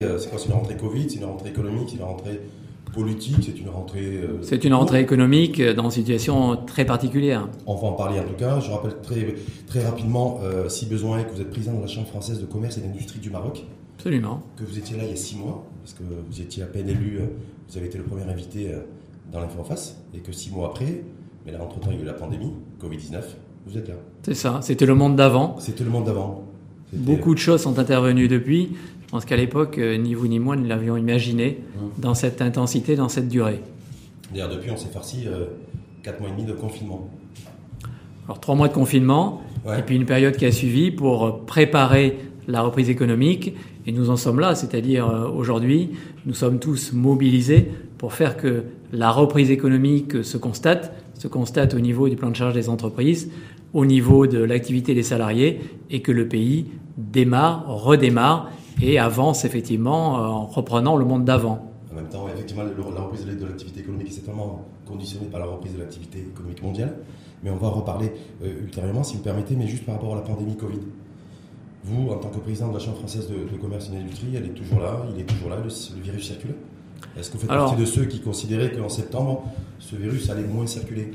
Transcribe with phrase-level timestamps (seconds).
[0.00, 2.40] c'est quoi C'est une rentrée Covid, c'est une rentrée économique, c'est une rentrée
[2.94, 4.20] politique, c'est une rentrée.
[4.42, 7.48] c'est une rentrée économique dans une situation très particulière.
[7.66, 8.60] On va en parler en tout cas.
[8.60, 9.34] Je rappelle très,
[9.66, 10.38] très rapidement,
[10.68, 13.30] si besoin, que vous êtes président de la Chambre française de commerce et d'industrie du
[13.30, 13.64] Maroc.
[13.96, 14.40] Absolument.
[14.56, 16.88] Que vous étiez là il y a six mois, parce que vous étiez à peine
[16.88, 17.18] élu,
[17.68, 18.70] vous avez été le premier invité
[19.32, 21.02] dans l'info en face, et que six mois après,
[21.44, 23.20] mais là entre-temps il y a eu la pandémie, Covid-19,
[23.66, 23.94] vous êtes là.
[24.22, 25.56] C'est ça, c'était le monde d'avant.
[25.58, 26.44] C'était le monde d'avant.
[26.92, 28.70] Beaucoup de choses sont intervenues depuis.
[29.08, 32.00] Je pense qu'à l'époque, euh, ni vous ni moi ne l'avions imaginé mmh.
[32.02, 33.62] dans cette intensité, dans cette durée.
[34.30, 35.46] D'ailleurs, depuis, on s'est farci euh,
[36.02, 37.08] 4 mois et demi de confinement.
[38.26, 42.18] Alors, 3 mois de confinement, et puis une période qui a suivi pour préparer
[42.48, 43.54] la reprise économique.
[43.86, 45.92] Et nous en sommes là, c'est-à-dire euh, aujourd'hui,
[46.26, 47.66] nous sommes tous mobilisés
[47.96, 52.36] pour faire que la reprise économique se constate, se constate au niveau du plan de
[52.36, 53.30] charge des entreprises,
[53.72, 56.66] au niveau de l'activité des salariés, et que le pays
[56.98, 61.72] démarre, redémarre et avance effectivement euh, en reprenant le monde d'avant.
[61.90, 65.74] En même temps, effectivement, la reprise de l'activité économique est certainement conditionnée par la reprise
[65.74, 66.96] de l'activité économique mondiale,
[67.42, 68.12] mais on va en reparler
[68.42, 70.80] euh, ultérieurement si vous permettez, mais juste par rapport à la pandémie Covid.
[71.84, 74.54] Vous, en tant que président de la Chambre française de, commerce et d'industrie, elle est
[74.54, 76.54] toujours là, il est toujours là, le, virus circule
[77.16, 79.44] Est-ce que vous faites partie de ceux qui considéraient qu'en septembre,
[79.78, 81.12] ce virus allait moins circuler?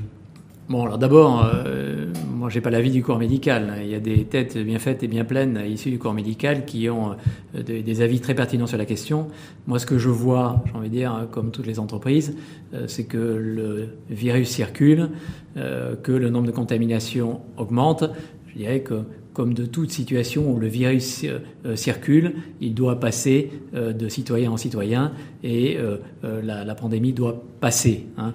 [0.68, 2.06] Bon, alors d'abord, euh,
[2.44, 3.74] moi, j'ai pas l'avis du corps médical.
[3.82, 6.90] Il y a des têtes bien faites et bien pleines issues du corps médical qui
[6.90, 7.16] ont
[7.54, 9.28] euh, des, avis très pertinents sur la question.
[9.66, 12.36] Moi, ce que je vois, j'ai envie de dire, comme toutes les entreprises,
[12.74, 15.08] euh, c'est que le virus circule,
[15.56, 18.04] euh, que le nombre de contaminations augmente.
[18.48, 19.04] Je dirais que
[19.34, 24.52] comme de toute situation où le virus euh, circule, il doit passer euh, de citoyen
[24.52, 28.06] en citoyen et euh, la, pandémie doit passer.
[28.16, 28.32] Hein.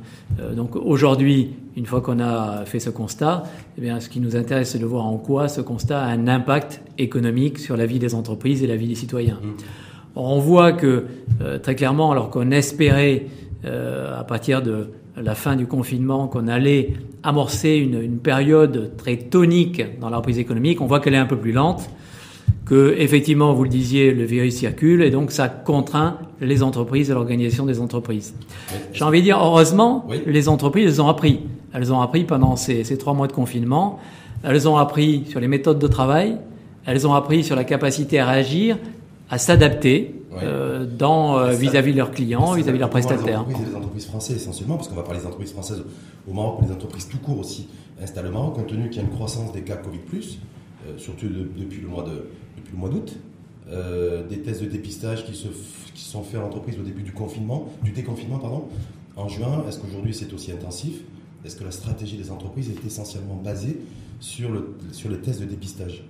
[0.55, 3.43] donc aujourd'hui, une fois qu'on a fait ce constat,
[3.77, 6.27] eh bien, ce qui nous intéresse, c'est de voir en quoi ce constat a un
[6.27, 9.39] impact économique sur la vie des entreprises et la vie des citoyens.
[9.41, 10.17] Mmh.
[10.17, 11.05] on voit que
[11.61, 13.25] très clairement, alors qu'on espérait
[13.63, 14.89] à partir de
[15.21, 20.81] la fin du confinement qu'on allait amorcer une, période très tonique dans la reprise économique.
[20.81, 21.89] On voit qu'elle est un peu plus lente,
[22.65, 27.13] que effectivement, vous le disiez, le virus circule et donc ça contraint les entreprises et
[27.13, 28.33] l'organisation des entreprises.
[28.93, 31.41] J'ai envie de dire, heureusement, les entreprises, elles ont appris.
[31.73, 33.99] Elles ont appris pendant ces, ces trois mois de confinement.
[34.43, 36.37] Elles ont appris sur les méthodes de travail.
[36.85, 38.77] Elles ont appris sur la capacité à réagir,
[39.29, 43.45] à s'adapter euh, dans euh, vis-à-vis de leurs clients, vis-à-vis de leurs prestataires.
[43.47, 45.83] Les entreprises, les entreprises françaises essentiellement, parce qu'on va parler des entreprises françaises
[46.27, 47.67] au Maroc, mais les entreprises tout court aussi
[48.01, 51.27] installées au Maroc, compte tenu qu'il y a une croissance des cas Covid+, euh, surtout
[51.27, 53.17] depuis le mois de depuis le mois d'août,
[54.29, 55.47] des tests de dépistage qui se
[55.93, 58.65] qui sont faits en entreprise au début du confinement, du déconfinement pardon,
[59.15, 59.63] en juin.
[59.67, 61.01] Est-ce qu'aujourd'hui c'est aussi intensif?
[61.45, 63.79] Est-ce que la stratégie des entreprises est essentiellement basée
[64.19, 66.03] sur le sur les tests de dépistage?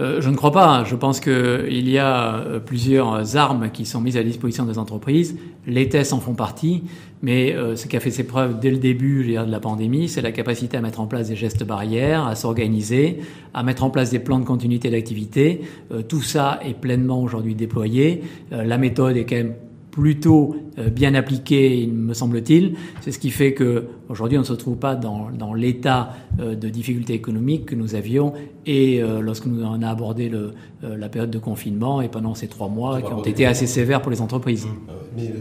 [0.00, 0.84] Euh, je ne crois pas.
[0.84, 5.36] Je pense qu'il y a euh, plusieurs armes qui sont mises à disposition des entreprises.
[5.66, 6.84] Les tests en font partie,
[7.20, 10.22] mais euh, ce qui a fait ses preuves dès le début de la pandémie, c'est
[10.22, 13.18] la capacité à mettre en place des gestes barrières, à s'organiser,
[13.54, 15.62] à mettre en place des plans de continuité d'activité.
[16.08, 18.22] tout ça est pleinement aujourd'hui déployé.
[18.50, 19.54] la méthode est quand même
[19.98, 22.76] plutôt euh, bien appliqué, me semble-t-il.
[23.00, 26.54] C'est ce qui fait que aujourd'hui on ne se trouve pas dans, dans l'état euh,
[26.54, 28.32] de difficulté économique que nous avions
[28.64, 32.46] et euh, lorsque nous en a abordé le, la période de confinement et pendant ces
[32.46, 34.66] trois mois qui ont été assez sévères pour les entreprises.
[34.66, 34.70] Mmh.
[35.16, 35.32] Mais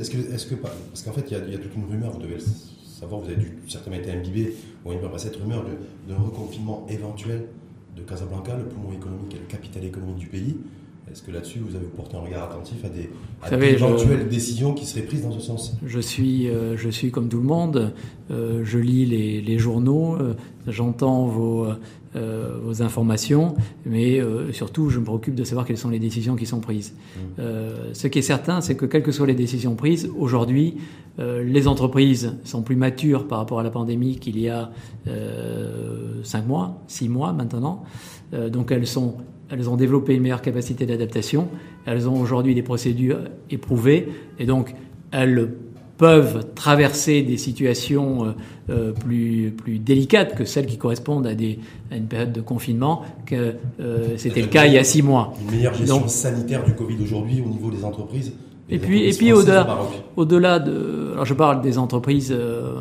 [0.00, 1.84] est-ce que, est-ce que parce qu'en fait il y, a, il y, a, toute une
[1.84, 2.38] rumeur, vous devez
[2.82, 4.54] savoir, vous avez dû certainement été imbibé
[4.86, 5.62] ou une cette rumeur
[6.08, 7.48] d'un reconfinement éventuel
[7.94, 10.56] de Casablanca, le poumon économique et le capital économique du pays.
[11.10, 15.04] Est-ce que là-dessus, vous avez porté un regard attentif à des, éventuelles décisions qui seraient
[15.06, 15.76] prises dans ce sens?
[15.86, 17.92] Je suis, euh, je suis comme tout le monde.
[18.32, 20.34] Euh, je lis les, journaux, euh,
[20.66, 21.68] j'entends vos,
[22.14, 24.20] vos informations, mais
[24.52, 26.94] surtout, je me préoccupe de savoir quelles sont les décisions qui sont prises.
[27.16, 27.42] Mmh.
[27.92, 30.76] ce qui est certain, c'est que quelles que soient les décisions prises, aujourd'hui,
[31.18, 34.70] les entreprises sont plus matures par rapport à la pandémie qu'il y a
[36.22, 37.84] cinq mois, six mois maintenant.
[38.32, 39.16] donc elles sont
[39.50, 41.48] elles ont développé une meilleure capacité d'adaptation,
[41.86, 43.20] elles ont aujourd'hui des procédures
[43.50, 44.08] éprouvées,
[44.38, 44.74] et donc
[45.12, 45.50] elles
[45.98, 48.32] peuvent traverser des situations euh,
[48.68, 51.58] euh, plus, plus délicates que celles qui correspondent à, des,
[51.90, 55.32] à une période de confinement, que euh, c'était le cas il y a six mois.
[55.40, 58.32] Une meilleure gestion sanitaire du Covid aujourd'hui au niveau des entreprises
[58.68, 59.78] Et puis, et puis au-delà,
[60.16, 62.36] au-delà de, alors je parle des entreprises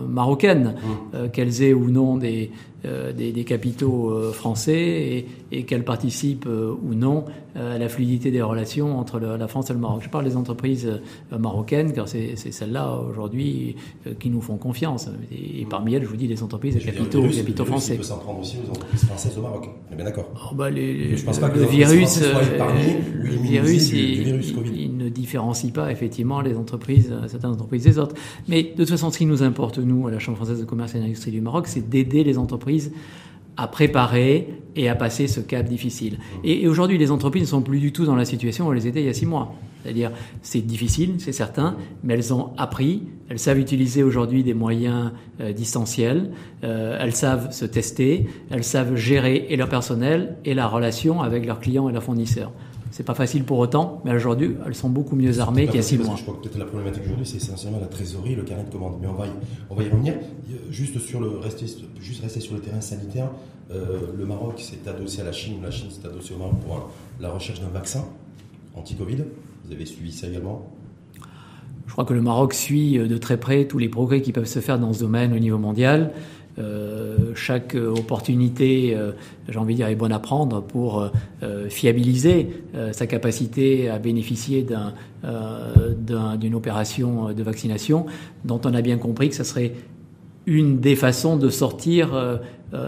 [0.10, 0.76] marocaines,
[1.14, 1.30] mmh.
[1.30, 2.50] qu'elles aient ou non des,
[2.86, 7.88] euh, des, des, capitaux euh, français et, et qu'elles participent euh, ou non à la
[7.88, 10.02] fluidité des relations entre le, la France et le Maroc.
[10.04, 10.92] Je parle des entreprises
[11.32, 13.78] marocaines car c'est celles-là aujourd'hui
[14.20, 15.10] qui nous font confiance.
[15.32, 17.94] Et, parmi elles, je vous dis, les entreprises et capitaux, virus, capitaux le français.
[17.94, 19.70] Il peut s'en prendre aussi aux entreprises françaises au Maroc.
[19.90, 20.50] On est bien d'accord.
[20.52, 24.95] Oh bah les, je pense pas que le virus, le virus, du, il,
[25.26, 28.16] différencie pas effectivement les entreprises, certaines entreprises des autres.
[28.48, 30.96] Mais de toute façon, ce qui nous importe nous à la Chambre française de commerce
[30.96, 32.92] et d'industrie du Maroc, c'est d'aider les entreprises
[33.58, 36.20] à préparer et à passer ce cap difficile.
[36.44, 38.86] Et, et aujourd'hui, les entreprises ne sont plus du tout dans la situation où elles
[38.86, 39.56] étaient il y a six mois.
[39.82, 40.12] C'est-à-dire,
[40.42, 45.54] c'est difficile, c'est certain, mais elles ont appris, elles savent utiliser aujourd'hui des moyens euh,
[45.54, 46.32] distanciels,
[46.64, 51.46] euh, elles savent se tester, elles savent gérer et leur personnel et la relation avec
[51.46, 52.52] leurs clients et leurs fournisseurs.
[52.96, 55.82] C'est pas facile pour autant, mais aujourd'hui, elles sont beaucoup mieux armées qu'il y a
[55.82, 56.16] six mois.
[56.16, 59.00] Je crois que peut-être la problématique aujourd'hui, c'est essentiellement la trésorerie, le carnet de commande.
[59.02, 59.32] Mais on va y,
[59.70, 60.14] on va y revenir.
[60.70, 61.66] Juste sur le rester,
[62.00, 63.32] juste rester sur le terrain sanitaire.
[63.70, 66.74] Euh, le Maroc s'est adossé à la Chine, la Chine s'est adossée au Maroc pour
[66.78, 66.84] un,
[67.20, 68.06] la recherche d'un vaccin
[68.76, 69.26] anti-Covid.
[69.66, 70.66] Vous avez suivi ça également?
[71.88, 74.60] Je crois que le Maroc suit de très près tous les progrès qui peuvent se
[74.60, 76.14] faire dans ce domaine au niveau mondial.
[76.58, 79.12] Euh, chaque opportunité, euh,
[79.50, 81.10] j'ai envie de dire, est bonne à prendre pour
[81.44, 82.50] euh, fiabiliser
[82.92, 84.92] sa capacité à bénéficier d'une
[85.24, 88.06] un, opération de vaccination
[88.46, 89.74] dont on a bien compris que ce serait
[90.46, 92.40] une des façons de sortir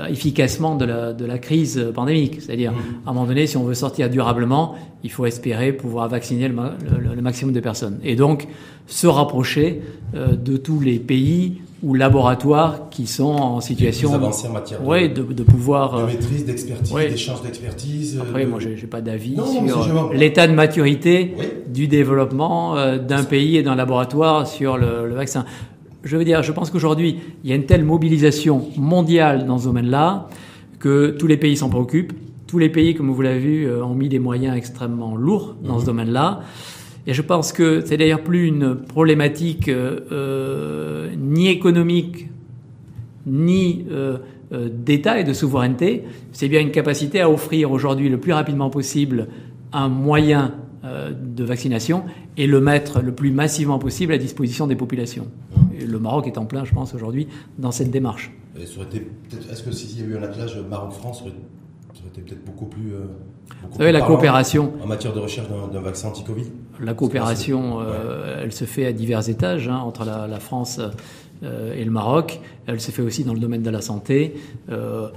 [0.09, 2.41] efficacement de la, de la crise pandémique.
[2.41, 2.73] C'est-à-dire,
[3.05, 6.55] à un moment donné, si on veut sortir durablement, il faut espérer pouvoir vacciner le,
[6.55, 7.99] le, le maximum de personnes.
[8.03, 8.47] Et donc,
[8.85, 9.81] se rapprocher
[10.13, 14.19] de tous les pays ou laboratoires qui sont en situation en
[14.51, 17.09] matière de, ouais, de, de pouvoir de maîtrise, d'expertise, ouais.
[17.09, 18.19] d'échange d'expertise.
[18.19, 18.49] Après, de...
[18.49, 21.45] moi, j'ai pas d'avis sur l'état de maturité oui.
[21.67, 25.45] du développement euh, d'un pays et d'un laboratoire sur le, le, vaccin.
[26.03, 29.65] Je veux dire, je pense qu'aujourd'hui, il y a une telle mobilisation mondiale dans ce
[29.65, 30.29] domaine-là
[30.79, 32.13] que tous les pays s'en préoccupent.
[32.47, 35.81] Tous les pays, comme vous l'avez vu, ont mis des moyens extrêmement lourds dans mmh.
[35.81, 36.41] ce domaine-là.
[37.07, 42.27] Et je pense que c'est d'ailleurs plus une problématique euh, ni économique,
[43.25, 44.17] ni euh,
[44.51, 46.03] euh, d'État et de souveraineté.
[46.33, 49.27] C'est bien une capacité à offrir aujourd'hui le plus rapidement possible
[49.73, 52.03] un moyen euh, de vaccination
[52.37, 55.27] et le mettre le plus massivement possible à disposition des populations.
[55.79, 57.27] Et le Maroc est en plein, je pense, aujourd'hui,
[57.57, 58.31] dans cette démarche.
[58.59, 61.33] Est-ce que s'il y a eu un attelage Maroc-France, ça aurait
[62.13, 62.93] été peut-être beaucoup plus...
[62.93, 62.99] Euh,
[63.61, 64.73] beaucoup Vous savez, la coopération...
[64.81, 66.45] En matière de recherche d'un vaccin anti-Covid?
[66.81, 70.79] La coopération, euh, elle se fait à divers étages, hein, entre la, la France
[71.43, 72.39] euh, et le Maroc.
[72.67, 74.35] Elle se fait aussi dans le domaine de la santé.
[74.69, 75.09] Euh,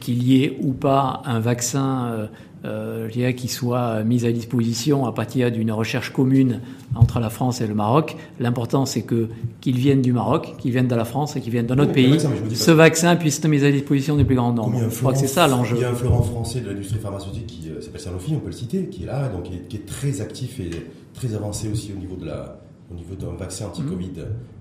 [0.00, 2.28] qu'il y ait ou pas un vaccin
[2.66, 6.60] je dirais, qui soit mis à disposition à partir d'une recherche commune
[6.94, 8.16] entre la France et le Maroc.
[8.40, 9.28] L'important, c'est que
[9.60, 12.10] qu'il vienne du Maroc, qu'il vienne de la France et qu'il vienne de notre pays.
[12.10, 14.80] Vaccin, ce vaccin puisse être mis à disposition du plus grand nombre.
[14.88, 15.76] Je crois que c'est ça l'enjeu.
[15.76, 18.46] Il y a un fleuron français de l'industrie pharmaceutique qui euh, s'appelle Sanofi, on peut
[18.46, 20.70] le citer, qui est là, donc qui est, qui est, très actif et
[21.14, 22.60] très avancé aussi au niveau de la
[22.90, 24.12] au niveau d'un vaccin anti-Covid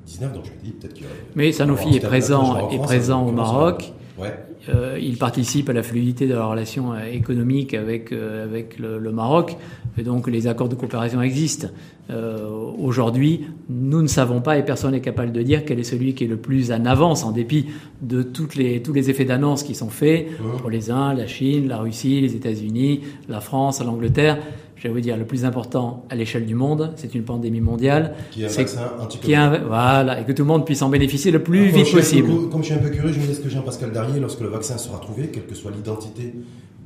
[0.07, 0.33] 19.
[0.33, 1.05] Donc je me dis peut-être que.
[1.35, 3.93] Mais Sanofi est présent est présent au Maroc.
[4.17, 4.33] Ouais.
[4.69, 9.11] Euh, il participe à la fluidité de la relation économique avec, euh, avec le, le,
[9.11, 9.57] Maroc,
[9.97, 11.67] et donc les accords de coopération existent.
[12.09, 12.47] Euh,
[12.77, 16.25] Aujourd'hui, nous ne savons pas, et personne n'est capable de dire quel est celui qui
[16.25, 17.67] est le plus en avance, en dépit
[18.01, 20.57] de toutes les, tous les effets d'annonce qui sont faits mmh.
[20.59, 24.37] pour les uns, la Chine, la Russie, les États-Unis, la France, l'Angleterre
[24.75, 28.13] je vais vous dire, le plus important à l'échelle du monde, c'est une pandémie mondiale.
[28.31, 30.89] Qui est un vaccin qui est un, Voilà, et que tout le monde puisse en
[30.89, 32.27] bénéficier le plus Alors, vite possible.
[32.27, 34.49] Peu, comme je suis un peu curieux, je me laisse que Jean-Pascal Darrier, lorsque le
[34.49, 36.33] vaccin sera trouvé, quelle que soit l'identité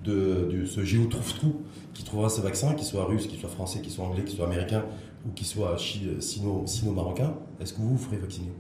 [0.03, 1.55] de, de, ce géo trouve-tout
[1.93, 4.45] qui trouvera ce vaccin, qu'il soit russe, qu'il soit français, qu'il soit anglais, qu'il soit
[4.45, 4.83] américain
[5.27, 8.51] ou qu'il soit sino-marocain, est-ce que vous vous ferez vacciner?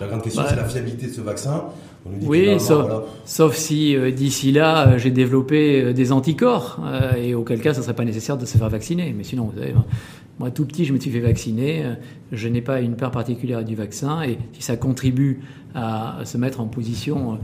[0.00, 1.64] La grande question, bah, c'est la fiabilité de ce vaccin.
[2.22, 3.02] oui, là, sauf, voilà.
[3.24, 6.80] sauf, si euh, d'ici là euh, j'ai développé euh, des anticorps,
[7.16, 9.14] et auquel cas ce ne serait pas nécessaire de se faire vacciner.
[9.16, 9.74] Mais sinon, vous savez,
[10.38, 11.84] moi tout petit je me suis fait vacciner,
[12.32, 15.40] je n'ai pas une peur particulière du vaccin, et si ça contribue
[15.74, 17.38] à se mettre en position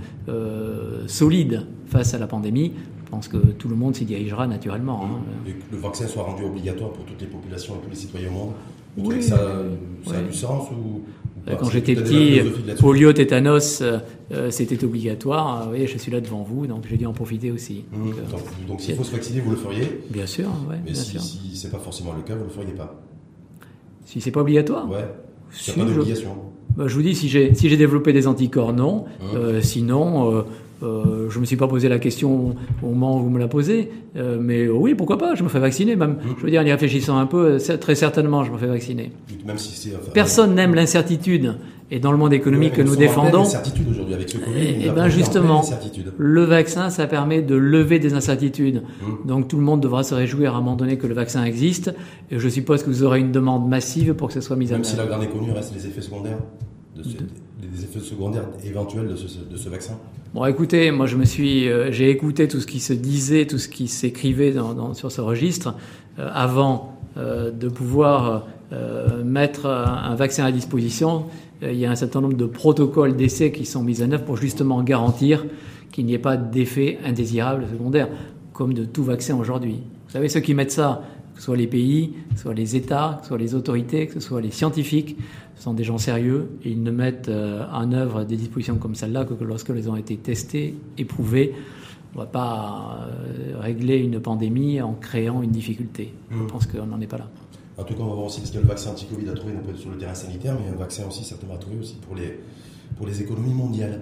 [1.06, 2.73] solide face à la pandémie,
[3.04, 5.04] je pense que tout le monde s'y dirigera naturellement.
[5.04, 5.21] Hein.
[5.47, 8.28] Et que le vaccin soit rendu obligatoire pour toutes les populations et tous les citoyens
[8.28, 8.52] au monde,
[8.97, 10.16] vous oui, que ça, ça oui.
[10.16, 11.02] a du sens ou
[11.46, 12.40] quand j'étais petit,
[12.80, 15.64] polio, tétanos, euh, c'était obligatoire.
[15.64, 17.84] Vous voyez, je suis là devant vous, donc j'ai dû en profiter aussi.
[17.92, 20.00] Mmh, donc, donc s'il faut se vacciner, vous le feriez?
[20.11, 21.20] Bien sûr, ouais, Mais bien si, sûr.
[21.20, 23.00] si c'est pas forcément le cas, vous le feriez pas
[24.06, 24.88] Si c'est pas obligatoire?
[24.90, 25.04] Ouais.
[25.66, 26.30] Il n'y a pas d'obligation.
[26.30, 26.78] Je...
[26.78, 29.04] Bah, je vous dis, si j'ai si développé des anticorps, non.
[29.04, 29.37] Mmh.
[29.37, 30.44] Euh, sinon,
[30.82, 33.48] euh, Euh, je me suis pas posé la question au moment où vous me la
[33.48, 36.12] posez, euh, mais oui, pourquoi pas Je me fais vacciner, même.
[36.12, 36.34] Mmh.
[36.38, 39.12] Je veux dire, en y réfléchissant un peu, très certainement, je me fais vacciner.
[39.46, 41.56] Même si Personne n'aime l'incertitude.
[41.90, 45.62] Et dans le monde économique que nous défendons, aujourd'hui avec ce Covid, et, ben justement,
[46.16, 48.82] le vaccin, ça permet de lever des incertitudes.
[48.82, 49.28] Mmh.
[49.28, 51.94] Donc tout le monde devra se réjouir à un moment donné que le vaccin existe.
[52.30, 54.76] Et je suppose que vous aurez une demande massive pour que ce soit mis en
[54.76, 54.78] œuvre.
[54.78, 56.38] Même si la grande connue reste les effets secondaires
[56.96, 57.02] de
[57.62, 59.95] les effets secondaires éventuels de ce, vaccin
[60.35, 63.59] Bon, écoutez, moi je me suis, euh, j'ai écouté tout ce qui se disait, tout
[63.59, 64.54] ce qui s'écrivait
[64.95, 65.75] sur ce registre
[66.19, 68.47] euh, avant euh, de pouvoir
[69.23, 71.26] mettre un, vaccin à disposition.
[71.61, 74.38] il y a un certain nombre de protocoles d'essai qui sont mis en œuvre pour
[74.38, 75.45] justement garantir
[75.92, 78.09] qu'il n'y ait pas d'effets indésirables secondaires,
[78.54, 79.83] comme de tout vaccin aujourd'hui.
[80.07, 81.02] Vous savez, ceux qui mettent ça,
[81.34, 84.06] que ce soit les pays, que ce soit les États, que ce soit les autorités,
[84.06, 85.16] que ce soit les scientifiques,
[85.56, 88.94] ce sont des gens sérieux et ils ne mettent euh, en œuvre des dispositions comme
[88.94, 91.54] celle-là que lorsqu'elles ont été testées, éprouvées.
[92.14, 96.12] On ne va pas euh, régler une pandémie en créant une difficulté.
[96.30, 96.46] Je mmh.
[96.48, 97.28] pense qu'on n'en est pas là.
[97.78, 99.90] En tout cas, on va voir aussi ce que le vaccin anti-Covid a trouvé sur
[99.90, 102.38] le terrain sanitaire, mais un vaccin aussi certainement à trouver aussi pour les,
[102.96, 104.00] pour les économies mondiales,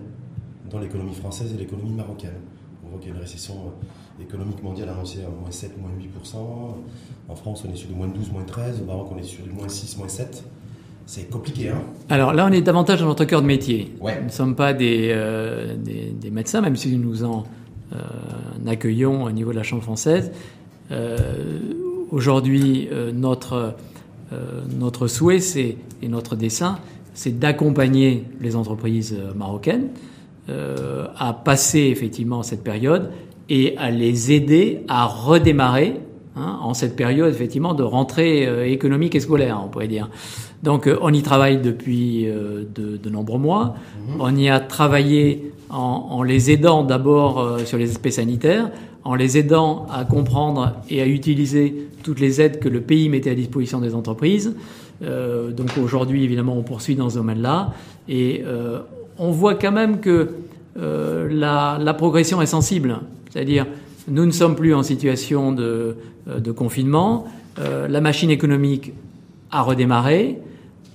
[0.71, 2.41] dans l'économie française et l'économie marocaine.
[2.91, 5.91] On voit qu'il y a une récession euh, économique mondiale annoncée à moins 7, moins
[5.91, 6.37] 8%.
[7.29, 8.81] En France, on est sur du moins 12, moins 13.
[8.83, 10.45] Au Maroc, on est sur du moins 6, moins 7.
[11.07, 13.93] C'est compliqué, hein Alors là, on est davantage dans notre cœur de métier.
[14.01, 17.45] Nous ne sommes pas des, euh, des, médecins, même si nous en
[17.93, 17.97] euh,
[18.69, 20.31] accueillons au niveau de la Chambre française.
[20.93, 21.59] Euh,
[22.13, 23.75] aujourd'hui, notre,
[24.79, 26.79] notre souhait et notre dessein,
[27.15, 29.89] c'est d'accompagner les entreprises marocaines
[31.17, 33.11] à passer effectivement cette période
[33.49, 36.01] et à les aider à redémarrer
[36.37, 40.09] hein, en cette période effectivement de rentrée économique et scolaire, on pourrait dire.
[40.63, 43.75] Donc euh, on y travaille depuis euh, de, nombreux mois.
[44.09, 44.21] Mhm.
[44.21, 48.71] On y a travaillé en, les aidant d'abord euh, sur les aspects sanitaires,
[49.05, 53.31] en les aidant à comprendre et à utiliser toutes les aides que le pays mettait
[53.31, 54.55] à disposition des entreprises.
[55.01, 57.73] donc aujourd'hui, évidemment, on poursuit dans ce domaine-là.
[58.11, 58.43] Et
[59.21, 60.31] on voit quand même que
[60.77, 63.01] la, la, progression est sensible.
[63.31, 63.67] C'est-à-dire,
[64.09, 65.97] nous ne sommes plus en situation de,
[66.27, 67.27] de confinement.
[67.59, 68.93] la machine économique
[69.51, 70.39] a redémarré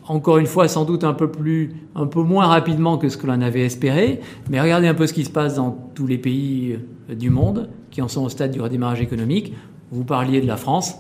[0.08, 3.27] encore une fois, sans doute un peu plus, un peu moins rapidement que ce que
[3.27, 4.22] l'on avait espéré.
[4.50, 6.77] Mais regardez un peu ce qui se passe dans tous les pays
[7.10, 9.53] euh, du monde qui en sont au stade du redémarrage économique.
[9.91, 10.96] Vous parliez de la France.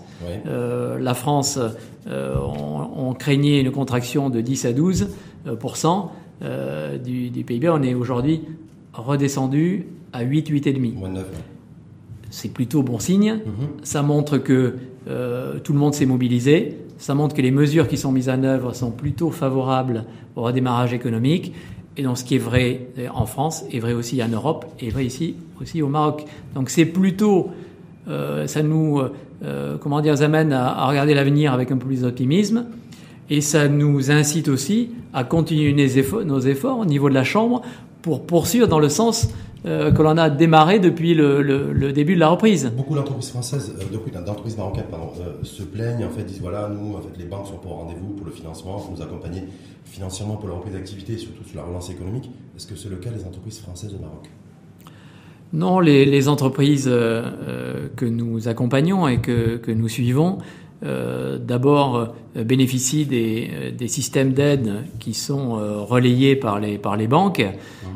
[0.47, 1.59] Euh, la France,
[2.07, 2.35] euh,
[2.95, 5.09] on, craignait une contraction de 10 à 12
[6.41, 7.69] euh, du, du, PIB.
[7.69, 8.41] On est aujourd'hui
[8.93, 11.23] redescendu à 8, 8,5.
[12.29, 13.35] C'est plutôt bon signe.
[13.35, 13.83] Mm-hmm.
[13.83, 14.75] Ça montre que
[15.63, 18.73] tout le monde s'est mobilisé ça montre que les mesures qui sont mises en œuvre
[18.73, 21.53] sont plutôt favorables au redémarrage économique.
[21.97, 25.05] Et donc, ce qui est vrai en France est vrai aussi en Europe et vrai
[25.05, 26.25] ici aussi au Maroc.
[26.53, 27.51] Donc, c'est plutôt,
[28.07, 29.01] euh, ça nous,
[29.43, 32.65] euh, comment dire, amène à, regarder l'avenir avec un peu plus d'optimisme.
[33.29, 37.61] Et ça nous incite aussi à continuer nos efforts, au niveau de la Chambre
[38.01, 39.29] pour poursuivre dans le sens
[39.65, 42.71] euh, que l'on a démarré depuis le, début de la reprise.
[42.77, 46.95] Beaucoup d'entreprises françaises, euh, d'entreprises marocaines, pardon, euh, se plaignent, en fait, disent voilà, nous,
[46.95, 49.41] en fait, les banques sont pas au rendez-vous pour le financement, pour nous accompagner
[49.85, 52.29] financièrement pour la reprise d'activité, surtout sur la relance économique.
[52.55, 54.29] Est-ce que c'est le cas des entreprises françaises au Maroc?
[55.51, 60.39] Non, les, entreprises que nous accompagnons et que, que nous suivons
[60.85, 66.95] euh, d'abord euh, bénéficient des, euh, des systèmes d'aide qui sont relayés par les, par
[66.95, 67.43] les banques.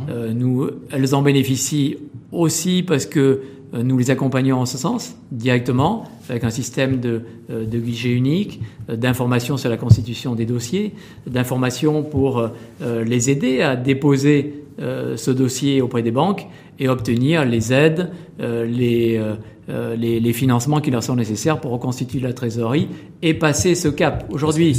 [0.08, 0.31] Mhm.
[0.34, 1.98] nous, elles en bénéficient
[2.31, 3.41] aussi parce que
[3.74, 9.58] nous les accompagnons en ce sens directement avec un système de, de guichet unique, d'information
[9.58, 10.93] sur la constitution des dossiers,
[11.27, 12.50] d'information pour
[12.81, 16.48] les aider à déposer ce dossier auprès des banques
[16.79, 19.22] et obtenir les aides, les
[19.70, 22.88] euh, les, financements qui leur sont nécessaires pour reconstituer la trésorerie
[23.22, 24.26] et passer ce cap.
[24.32, 24.76] Aujourd'hui,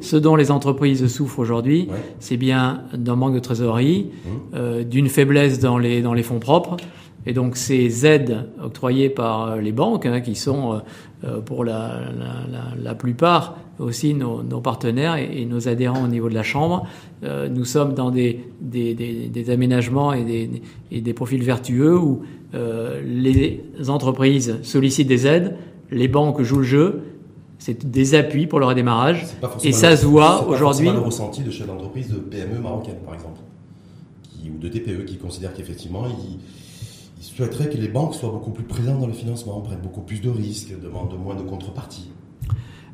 [0.00, 1.88] ce dont les entreprises souffrent aujourd'hui,
[2.20, 4.28] c'est bien d'un manque de trésorerie, mmh.
[4.54, 6.76] euh, d'une faiblesse dans les, dans les fonds propres.
[7.26, 10.80] Et donc ces aides octroyées par euh, les banques, hein, qui sont
[11.46, 12.00] pour la,
[12.50, 16.84] la, la, plupart aussi nos, nos partenaires et, nos adhérents au niveau de la Chambre,
[17.22, 20.50] nous sommes dans des, des, des, des aménagements et des,
[20.90, 25.56] et des profils vertueux où les entreprises sollicitent des aides,
[25.90, 27.02] les banques jouent le jeu,
[27.62, 29.24] c'est des appuis pour leur redémarrage.
[29.62, 30.88] Et ça se voit aujourd'hui.
[30.88, 33.38] C'est le ressenti de chefs d'entreprise de PME marocaines, par exemple,
[34.44, 36.38] ou de TPE, qui considèrent qu'effectivement, ils,
[37.20, 40.28] souhaiteraient que les banques soient beaucoup plus présentes dans le financement, prennent beaucoup plus de
[40.28, 42.10] risques, demandent moins de contrepartie.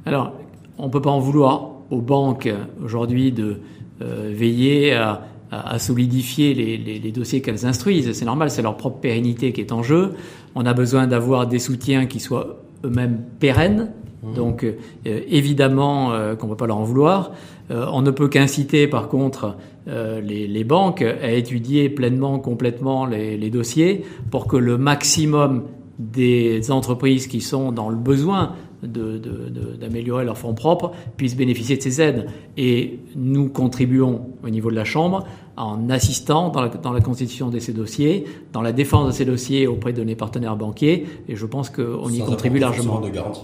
[0.04, 0.32] Alors,
[0.76, 2.52] on ne peut pas en vouloir aux banques
[2.84, 3.60] aujourd'hui de
[4.02, 8.12] euh, veiller à à, solidifier les, dossiers qu'elles instruisent.
[8.12, 10.14] C'est normal, c'est leur propre pérennité qui est en jeu.
[10.54, 13.92] On a besoin d'avoir des soutiens qui soient eux-mêmes pérennes.
[14.22, 14.34] Mmh.
[14.34, 14.72] Donc euh,
[15.04, 17.32] évidemment euh, qu'on ne peut pas leur en vouloir.
[17.70, 24.04] Euh, on ne peut qu'inciter par contre les, banques à étudier pleinement, complètement les, dossiers
[24.30, 25.64] pour que le maximum
[25.98, 28.52] des entreprises qui sont dans le besoin
[28.82, 32.26] d'améliorer leurs fonds propres puissent bénéficier de ces aides.
[32.56, 37.73] Et nous contribuons au niveau de la Chambre en assistant dans la, constitution de ces
[37.73, 41.68] dossiers, dans la défense de ces dossiers auprès de nos partenaires banquiers, et je pense
[41.68, 43.00] qu'on y contribue largement.
[43.00, 43.42] de garantie.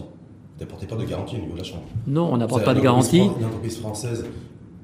[0.57, 2.81] Vous n'apportez pas de garantie au niveau de la Chambre Non, on n'apporte pas de
[2.81, 3.19] garantie.
[3.19, 4.25] Une entreprise française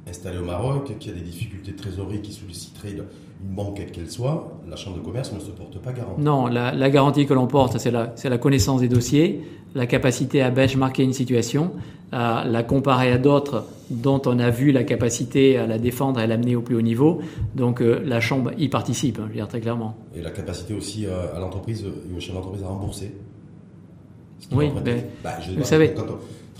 [0.08, 2.96] installée au Maroc, qui a des difficultés de trésorerie, qui solliciterait
[3.42, 6.16] une banque quelle qu'elle soit, la Chambre de commerce ne se porte pas garant.
[6.18, 9.42] Non, la, garantie que l'on porte, c'est la, la, connaissance des dossiers,
[9.74, 11.72] la capacité à benchmarker une situation,
[12.12, 16.22] à la comparer à d'autres dont on a vu la capacité à la défendre et
[16.22, 17.20] à l'amener au plus haut niveau.
[17.54, 19.96] Donc euh, la Chambre y participe, hein, je veux dire très clairement.
[20.14, 23.12] Et la capacité aussi euh, à l'entreprise et au chef d'entreprise à rembourser.
[24.52, 25.94] Oui, mais bah, vous savez,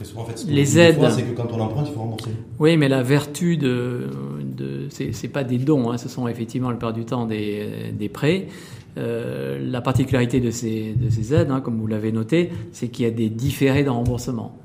[0.04, 2.30] souvent, en fait, les aides, c'est que quand on emprunte, il faut rembourser.
[2.58, 4.08] Oui, mais la vertu de,
[4.56, 8.08] de c'est pas des dons, hein, ce sont effectivement le plupart du temps des, des
[8.08, 8.46] prêts.
[8.98, 13.04] Euh, la particularité de ces, de ces aides, hein, comme vous l'avez noté, c'est qu'il
[13.04, 14.56] y a des différés de remboursement.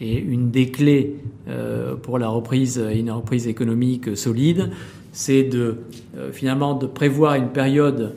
[0.00, 1.16] Et une des clés
[1.48, 4.70] euh, pour la reprise, une reprise économique solide,
[5.12, 5.78] c'est de
[6.16, 8.14] euh, finalement de prévoir une période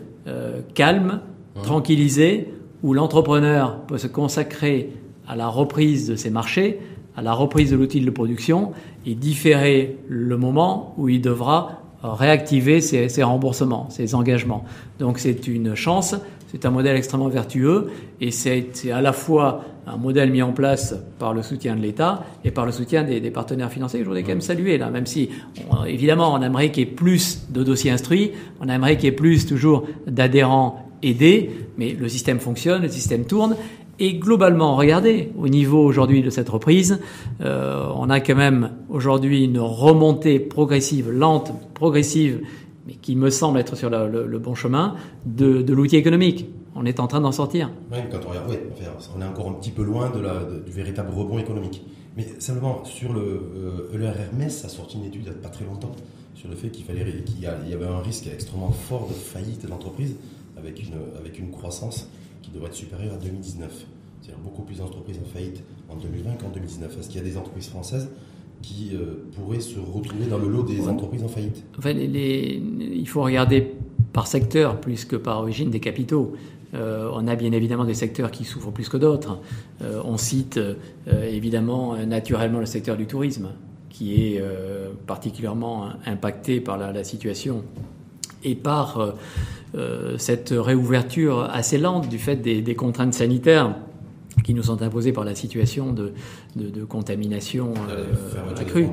[0.76, 1.22] calme,
[1.56, 1.62] mmh.
[1.64, 2.48] tranquillisée,
[2.84, 4.90] où l'entrepreneur peut se consacrer
[5.32, 6.80] à la reprise de ses marchés,
[7.16, 8.74] à la reprise de l'outil de production
[9.06, 14.66] et différer le moment où il devra réactiver ses, remboursements, ses engagements.
[15.00, 16.16] Donc c'est une chance,
[16.48, 20.96] c'est un modèle extrêmement vertueux et c'est à la fois un modèle mis en place
[21.18, 24.02] par le soutien de l'État et par le soutien des, partenaires financiers.
[24.02, 25.30] Je voudrais quand même saluer là, même si
[25.88, 29.16] évidemment on aimerait qu'il y ait plus de dossiers instruits, on aimerait qu'il y ait
[29.16, 33.56] plus toujours d'adhérents aidés, mais le système fonctionne, le système tourne
[34.02, 37.00] et globalement, regardez, au niveau aujourd'hui de cette reprise,
[37.42, 42.42] euh, on a quand même aujourd'hui une remontée progressive, lente, progressive,
[42.88, 44.96] mais qui me semble être sur le, bon chemin,
[45.28, 46.48] de, l'outil économique.
[46.74, 47.70] On est en train d'en sortir.
[47.92, 48.58] Oui, quand on regarde, oui,
[49.16, 51.86] on est encore un petit peu loin de la, du véritable rebond économique.
[52.18, 53.40] Mais simplement, sur le
[53.94, 55.92] euh, Hermès a sorti une étude il n'y a pas très longtemps
[56.34, 56.86] sur le fait qu'il
[57.40, 60.16] y, avait un risque extrêmement fort de faillite d'entreprise
[60.58, 60.82] avec
[61.20, 62.10] avec une croissance
[62.52, 63.86] qui devrait être supérieur à 2019.
[64.22, 67.00] C'est-à-dire beaucoup plus d'entreprises en faillite en 2020 qu'en 2019.
[67.00, 68.10] Est-ce qu'il y a des entreprises françaises
[68.62, 71.64] qui euh, pourraient se retrouver dans le lot des entreprises en faillite?
[71.78, 73.74] Enfin, Il faut regarder
[74.14, 76.34] par secteur plus que par origine des capitaux.
[76.74, 79.40] Euh, on a bien évidemment des secteurs qui souffrent plus que d'autres.
[79.82, 80.60] Euh, on cite
[81.08, 83.50] évidemment naturellement le secteur du tourisme,
[83.90, 84.44] qui est
[85.08, 87.64] particulièrement impacté par la, la situation
[88.44, 89.16] et par
[90.18, 93.76] cette réouverture assez lente du fait des, des, contraintes sanitaires
[94.44, 96.14] qui nous sont imposées par la situation de,
[96.56, 98.06] de, de contamination euh,
[98.60, 98.88] accrue.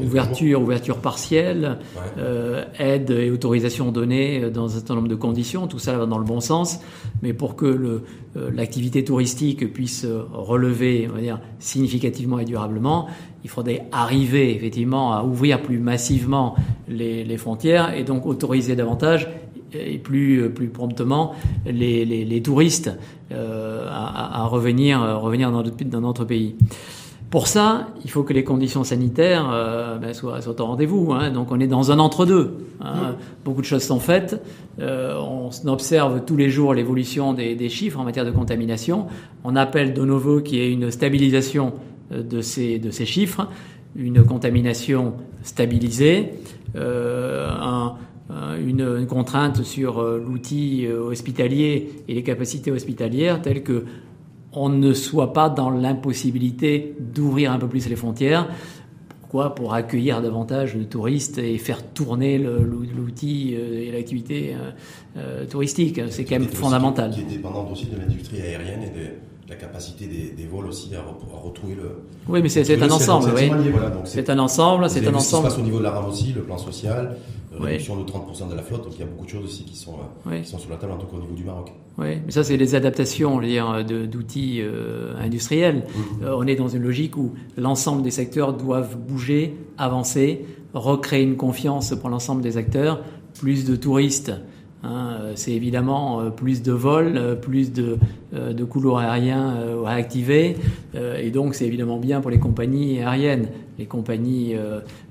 [0.00, 1.78] ouverture, ouverture partielle,
[2.18, 6.18] euh, aide et autorisation donnée dans un certain nombre de conditions, tout ça va dans
[6.18, 6.80] le bon sens,
[7.22, 13.08] mais pour que euh, l'activité touristique puisse relever, on va dire, significativement et durablement,
[13.42, 16.54] il faudrait arriver effectivement à ouvrir plus massivement
[16.88, 19.28] les, les frontières et donc autoriser davantage
[19.74, 21.34] et plus, plus promptement
[21.66, 22.90] les, les, les touristes
[23.32, 26.56] euh, à, à, revenir, revenir dans, notre, dans notre pays.
[27.30, 31.12] Pour ça, il faut que les conditions sanitaires euh, ben, soient, soient, au rendez-vous.
[31.12, 31.30] Hein.
[31.30, 32.56] Donc on est dans un entre-deux.
[32.80, 33.14] Hein.
[33.44, 34.42] Beaucoup de choses sont faites.
[34.80, 39.06] Euh, on observe tous les jours l'évolution des, des, chiffres en matière de contamination.
[39.44, 41.74] On appelle de nouveau qu'il y ait une stabilisation
[42.10, 43.46] euh, de ces, de ces chiffres,
[43.94, 46.30] une contamination stabilisée,
[46.74, 47.94] euh, un,
[48.30, 53.84] euh, une, contrainte sur euh, l'outil euh, hospitalier et les capacités hospitalières telles que
[54.52, 58.48] on ne soit pas dans l'impossibilité d'ouvrir un peu plus les frontières.
[59.20, 59.54] Pourquoi?
[59.54, 64.56] Pour accueillir davantage de touristes et faire tourner l'outil et l'activité
[65.48, 66.00] touristique.
[66.10, 67.12] C'est quand même fondamental.
[67.12, 69.06] Qui est dépendante aussi de l'industrie aérienne et de
[69.50, 71.02] la capacité des, vols aussi à,
[71.36, 72.02] retrouver le.
[72.28, 73.30] Oui, mais c'est un ensemble.
[73.36, 73.50] Oui.
[74.04, 74.90] c'est un ensemble.
[74.90, 75.20] C'est un ensemble.
[75.20, 77.16] Ce qui se passe au niveau de la rame aussi, le plan social,
[77.62, 78.84] réduction de 30% de la flotte.
[78.84, 79.96] Donc il y a beaucoup de choses aussi qui sont,
[80.26, 81.72] euh, qui sont sur la table, en tout cas au niveau du Maroc.
[81.98, 85.84] Oui, mais ça, c'est les adaptations d'outils euh, industriels.
[85.86, 86.24] Mmh.
[86.24, 91.36] Euh, on est dans une logique où l'ensemble des secteurs doivent bouger, avancer, recréer une
[91.36, 93.02] confiance pour l'ensemble des acteurs,
[93.38, 94.32] plus de touristes.
[94.82, 97.98] Hein, c'est évidemment plus de vols, plus de,
[98.32, 100.56] de couloirs aériens réactivés,
[100.94, 104.54] et donc c'est évidemment bien pour les compagnies aériennes, les compagnies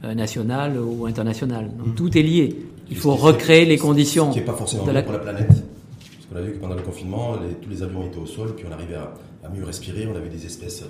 [0.04, 1.70] nationales ou internationales.
[1.78, 1.96] Donc, mmh.
[1.96, 2.56] tout est lié.
[2.90, 4.30] Il faut recréer les conditions.
[4.30, 5.48] Ce qui n'est pas forcément pour la planète.
[5.48, 8.66] Parce qu'on a vu que pendant le confinement, tous les avions étaient au sol, puis
[8.70, 10.08] on arrivait à, à mieux respirer.
[10.12, 10.84] On avait des espèces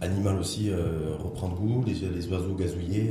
[0.00, 0.70] animales aussi
[1.22, 3.10] reprendre goût, les, les oiseaux gazouillés.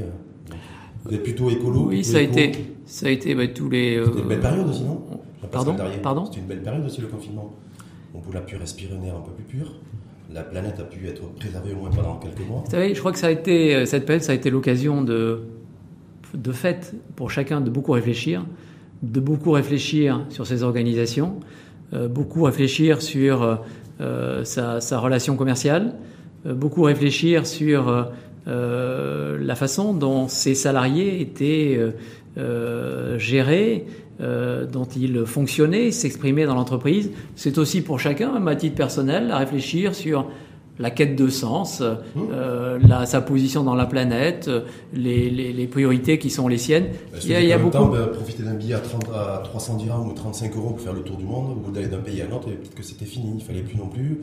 [1.05, 2.51] Vous êtes plutôt écolo Oui, ça a, été,
[2.85, 4.01] ça a été bah, tous les.
[4.03, 5.01] C'était une belle période aussi, non?
[5.51, 7.53] Pardon, Pardon C'était une belle période aussi le confinement.
[8.13, 9.73] On pouvait pu respirer un air un peu plus pur.
[10.31, 12.63] La planète a pu être préservée au moins pendant quelques mois.
[12.65, 15.01] Vous savez, je crois que ça a été, euh, cette période, ça a été l'occasion
[15.01, 15.41] de,
[16.33, 18.45] de fait pour chacun de beaucoup réfléchir,
[19.01, 21.39] de beaucoup réfléchir sur ses organisations,
[21.93, 23.59] euh, beaucoup réfléchir sur
[24.01, 25.95] euh, sa, sa, relation commerciale,
[26.45, 28.07] beaucoup réfléchir sur
[28.45, 31.77] la façon dont ces salariés étaient
[32.39, 33.17] euh,
[34.21, 37.11] euh, dont ils fonctionnaient, s'exprimaient dans l'entreprise.
[37.35, 40.25] C'est aussi pour chacun, même à titre personnel, à réfléchir sur
[40.77, 41.81] la quête de sens,
[42.15, 43.05] mmh.
[43.05, 44.49] sa position dans la planète,
[44.93, 46.87] les, priorités qui sont les siennes.
[47.21, 47.71] il y a, beaucoup.
[47.71, 50.93] Temps, ben, profiter d'un billet à, 30, à 300 dirhams ou 35 euros pour faire
[50.93, 53.33] le tour du monde, ou d'aller d'un pays à un autre, peut-être que c'était fini,
[53.39, 54.21] il fallait plus non plus.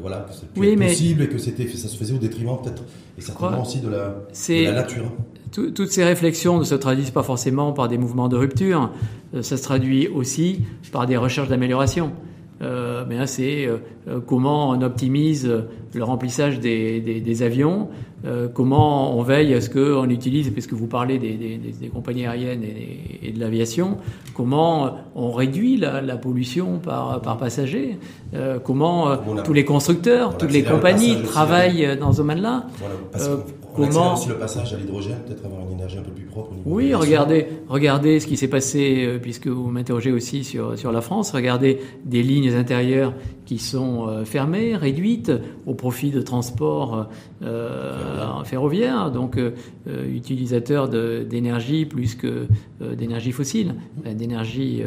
[0.00, 2.82] Voilà, que c'était possible et que c'était, ça se faisait au détriment peut-être
[3.18, 4.16] et certainement aussi de la,
[4.48, 5.12] la nature.
[5.50, 8.90] toutes ces réflexions ne se traduisent pas forcément par des mouvements de rupture,
[9.34, 12.12] euh, ça se traduit aussi par des recherches d'amélioration.
[12.62, 15.50] Euh, c'est euh, comment on optimise
[15.94, 17.88] le remplissage des, des, des avions,
[18.26, 22.62] euh, comment on veille à ce qu'on utilise, puisque vous parlez des, des compagnies aériennes
[22.62, 23.96] et, et de l'aviation,
[24.34, 27.98] comment on réduit la, la pollution par, par passager,
[28.34, 32.66] euh, comment tous les constructeurs, toutes les compagnies travaillent dans ce domaine-là.
[32.78, 33.42] Voilà,
[33.74, 36.52] comment aussi le passage à l'hydrogène, peut-être avoir une énergie un peu plus propre.
[36.64, 41.32] oui, regardez, regardez ce qui s'est passé, puisque vous m'interrogez aussi sur, sur la France,
[41.32, 43.14] regardez des lignes intérieures
[43.46, 45.32] qui sont fermées, réduites,
[45.66, 47.08] au profit de transports
[47.42, 49.52] euh, ferroviaires, donc euh,
[50.06, 52.46] utilisateurs d'énergie plus que
[52.82, 54.82] euh, d'énergie fossile, d'énergie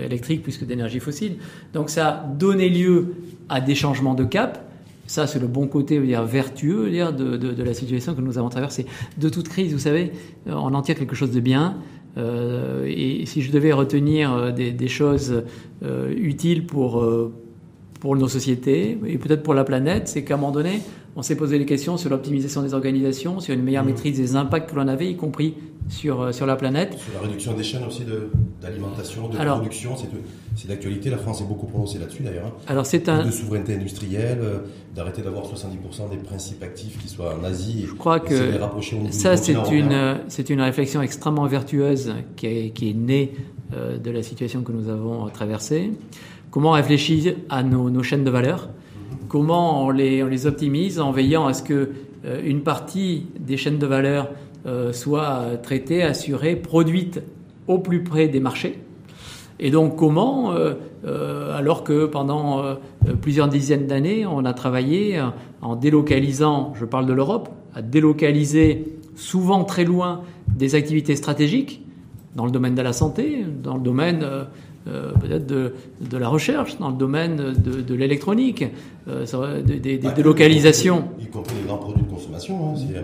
[0.00, 1.36] électrique plus que d'énergie fossile.
[1.72, 3.14] Donc ça a donné lieu
[3.48, 4.65] à des changements de cap.
[5.06, 8.86] Ça, c'est le bon côté dire, vertueux dire, de, la situation que nous avons traversée.
[9.18, 10.12] De toute crise, vous savez,
[10.46, 11.76] on en tire quelque chose de bien.
[12.16, 15.44] Euh, et si je devais retenir des, des choses
[15.82, 17.06] euh, utiles pour,
[18.00, 20.80] pour nos sociétés et peut-être pour la planète, c'est qu'à un moment donné,
[21.16, 23.88] on s'est posé les questions sur l'optimisation des organisations, sur une meilleure mmh.
[23.88, 25.54] maîtrise des impacts que l'on avait, y compris
[25.88, 26.98] sur, euh, sur la planète.
[26.98, 28.02] Sur la réduction des chaînes aussi
[28.60, 29.94] d'alimentation, de, production,
[30.56, 31.08] c'est d'actualité.
[31.08, 32.46] La France est beaucoup prononcée là-dessus d'ailleurs.
[32.46, 32.60] Hein.
[32.66, 33.24] Alors c'est un...
[33.24, 34.58] De souveraineté industrielle, euh,
[34.94, 37.86] d'arrêter d'avoir 70% des principes actifs qui soient en Asie.
[37.88, 38.52] Je crois que
[39.10, 43.32] ça c'est une, c'est une réflexion extrêmement vertueuse qui est, qui est née
[43.74, 45.92] euh, de la situation que nous avons traversée.
[46.50, 48.68] Comment réfléchir à nos, nos chaînes de valeur?
[49.28, 51.90] Comment on les, optimise en veillant à ce que
[52.24, 54.30] euh, une partie des chaînes de valeur
[54.66, 57.22] euh, soit traitée, assurée, produite
[57.68, 58.80] au plus près des marchés.
[59.58, 60.74] Et donc comment, euh,
[61.56, 62.62] alors que pendant
[63.22, 65.18] plusieurs dizaines d'années, on a travaillé
[65.62, 71.82] en délocalisant, je parle de l'Europe, à délocaliser souvent très loin des activités stratégiques
[72.34, 74.26] dans le domaine de la santé, dans le domaine
[74.88, 78.64] euh, peut-être de, de, la recherche dans le domaine de, de l'électronique,
[79.08, 81.04] euh, des, des, des localisations.
[81.20, 82.74] Y compris les grands produits de consommation.
[82.76, 83.02] Hein,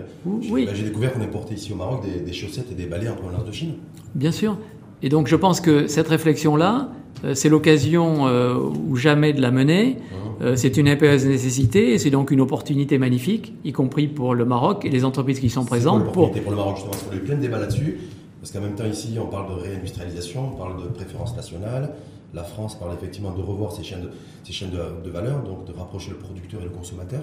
[0.49, 0.67] oui.
[0.73, 3.51] J'ai découvert qu'on importait ici au Maroc des, chaussettes et des balais en provenance de
[3.51, 3.73] Chine.
[4.15, 4.57] Bien sûr.
[5.01, 6.89] Et donc je pense que cette réflexion-là,
[7.25, 9.97] euh, c'est l'occasion euh, ou jamais de la mener.
[10.41, 10.55] Mmh.
[10.55, 14.83] c'est une impérieuse nécessité et c'est donc une opportunité magnifique, y compris pour le Maroc
[14.83, 16.11] et les entreprises qui sont présentes.
[16.11, 17.97] Pour, pour le Maroc, justement, parce qu'on a eu plein de débats là-dessus.
[18.43, 21.91] Parce qu'en même temps, ici, on parle de réindustrialisation, on parle de préférence nationale.
[22.33, 24.09] La France parle effectivement de revoir ses chaînes de,
[24.43, 27.21] ses chaînes de, valeur, donc de rapprocher le producteur et le consommateur.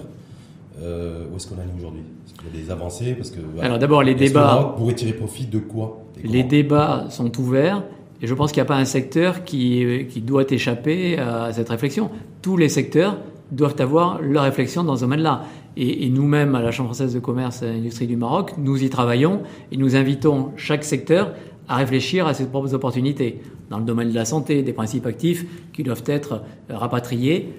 [0.80, 2.00] Euh, où est-ce qu'on en est aujourd'hui?
[2.24, 3.12] Est-ce qu'il y a des avancées?
[3.12, 4.74] Parce que, Alors d'abord, les débats...
[4.78, 7.82] pourrait tirer profit de quoi Les débats sont ouverts.
[8.22, 11.68] Et je pense qu'il n'y a pas un secteur qui, qui doit échapper à cette
[11.68, 12.10] réflexion.
[12.40, 13.18] Tous les secteurs
[13.50, 15.42] doivent avoir leur réflexion dans ce domaine-là.
[15.76, 19.42] Et, nous-mêmes, à la Chambre française de commerce et d'industrie du Maroc, nous y travaillons
[19.70, 21.32] et nous invitons chaque secteur
[21.68, 25.46] à réfléchir à ses propres opportunités dans le domaine de la santé, des principes actifs
[25.72, 27.54] qui doivent être rapatriés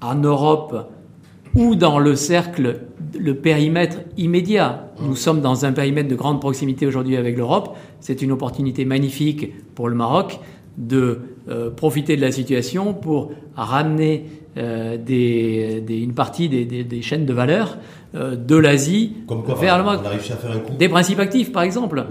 [0.00, 0.90] en Europe
[1.54, 2.80] ou dans le cercle,
[3.18, 4.92] le périmètre immédiat.
[5.00, 7.76] Nous sommes dans un périmètre de grande proximité aujourd'hui avec l'Europe.
[8.00, 10.40] C'est une opportunité magnifique pour le Maroc
[10.78, 17.02] de euh, profiter de la situation pour ramener euh, des, des, une partie des, des,
[17.02, 17.78] chaînes de valeur
[18.16, 19.12] euh, de l'Asie
[19.60, 22.04] vers le Des principes actifs, par exemple.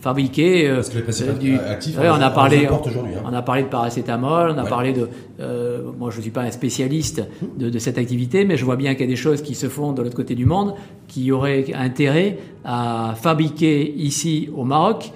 [0.00, 0.70] fabriquer.
[0.74, 1.28] Parce que les principes
[1.66, 2.78] actifs, on, a parlé, hein.
[3.24, 5.08] on a parlé de paracétamol, on a parlé de.
[5.98, 7.22] moi, je ne suis pas un spécialiste
[7.56, 9.68] de, de, cette activité, mais je vois bien qu'il y a des choses qui se
[9.68, 10.74] font de l'autre côté du monde
[11.08, 15.10] qui auraient intérêt à fabriquer ici au Maroc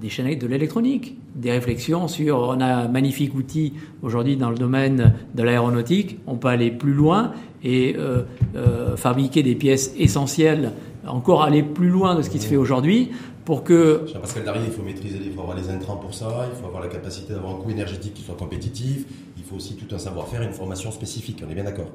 [0.00, 4.56] des chaînes de l'électronique, des réflexions sur on a un magnifique outil aujourd'hui dans le
[4.56, 7.32] domaine de l'aéronautique, on peut aller plus loin
[7.62, 8.22] et euh,
[8.56, 10.72] euh, fabriquer des pièces essentielles,
[11.06, 13.10] encore aller plus loin de ce qui se fait aujourd'hui
[13.44, 14.04] pour que.
[14.20, 16.82] Pascal Darrier, il faut maîtriser, il faut avoir les intrants pour ça, il faut avoir
[16.82, 19.06] la capacité d'avoir un coût énergétique qui soit compétitif,
[19.36, 21.90] il faut aussi tout un savoir-faire, une formation spécifique, on est bien d'accord.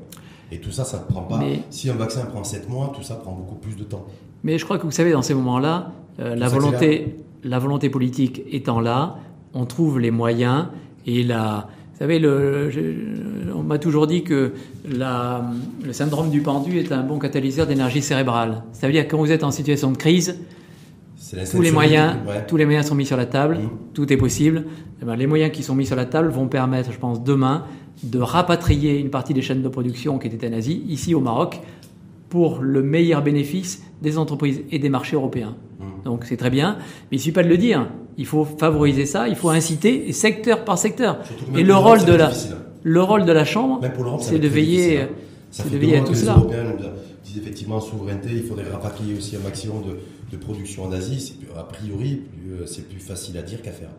[0.51, 1.39] Et tout ça, ça ne prend pas.
[1.69, 4.05] Si un vaccin prend 7 mois, tout ça prend beaucoup plus de temps.
[4.43, 8.41] Mais je crois que vous savez, dans ces moments-là, euh, la volonté, la volonté politique
[8.51, 9.17] étant là,
[9.53, 10.67] on trouve les moyens
[11.05, 11.67] et la.
[11.93, 12.71] Vous savez, le,
[13.55, 14.53] on m'a toujours dit que
[14.89, 15.45] la,
[15.85, 18.63] le syndrome du pendu est un bon catalyseur d'énergie cérébrale.
[18.73, 20.39] Ça veut dire que quand vous êtes en situation de crise,
[21.51, 22.15] tous les moyens,
[22.47, 23.69] tous les moyens sont mis sur la table, mmh.
[23.93, 24.65] tout est possible.
[25.01, 27.65] Eh ben, les moyens qui sont mis sur la table vont permettre, je pense, demain,
[28.01, 31.61] de rapatrier une partie des chaînes de production qui étaient en Asie, ici au Maroc,
[32.33, 35.55] pour le meilleur bénéfice des entreprises et des marchés européens.
[35.79, 35.83] Mmh.
[36.03, 37.87] Donc c'est très bien, mais il suffit pas de le dire.
[38.17, 41.19] Il faut favoriser ça, il faut inciter secteur par secteur.
[41.55, 42.31] Et le rôle de la,
[42.81, 43.81] le rôle de la chambre,
[44.19, 45.09] c'est de veiller, hein.
[45.51, 46.37] c'est de veiller à tout cela.
[47.23, 49.83] Disent effectivement souveraineté, il faudrait rapatrier aussi un maximum
[50.31, 51.35] de, production en Asie.
[51.55, 53.91] A priori, euh, c'est plus facile à dire qu'à faire.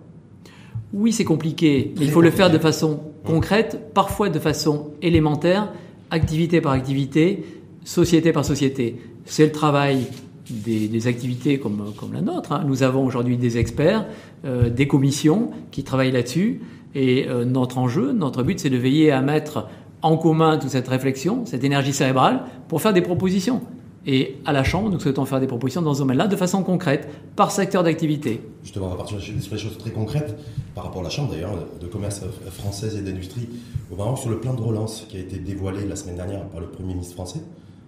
[0.93, 5.73] Oui, c'est compliqué, mais il faut le faire de façon concrète, parfois de façon élémentaire,
[6.11, 7.45] activité par activité,
[7.85, 9.01] société par société.
[9.25, 10.07] C'est le travail
[10.51, 12.53] des, activités comme, la nôtre.
[12.53, 12.65] Hein.
[12.67, 14.07] Nous avons aujourd'hui des experts,
[14.45, 16.61] euh, des commissions qui travaillent là-dessus.
[16.95, 19.69] Et euh, notre enjeu, notre but, c'est de veiller à mettre
[20.03, 23.63] en commun toute cette réflexion, cette énergie cérébrale, pour faire des propositions.
[24.07, 27.09] Et à la Chambre, nous souhaitons faire des propositions dans ce domaine-là de façon concrète,
[27.37, 28.43] par secteur d'activité.
[28.63, 30.39] Justement, on va partir sur des choses très concrètes
[30.75, 32.21] par rapport à la Chambre d'ailleurs de commerce
[32.51, 33.49] française et d'industrie
[33.91, 36.61] au Maroc sur le plan de relance qui a été dévoilé la semaine dernière par
[36.61, 37.41] le Premier ministre français.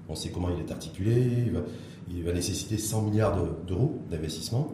[0.08, 1.50] On sait comment il est articulé.
[2.08, 4.72] Il va, nécessiter 100 milliards d'euros d'investissement,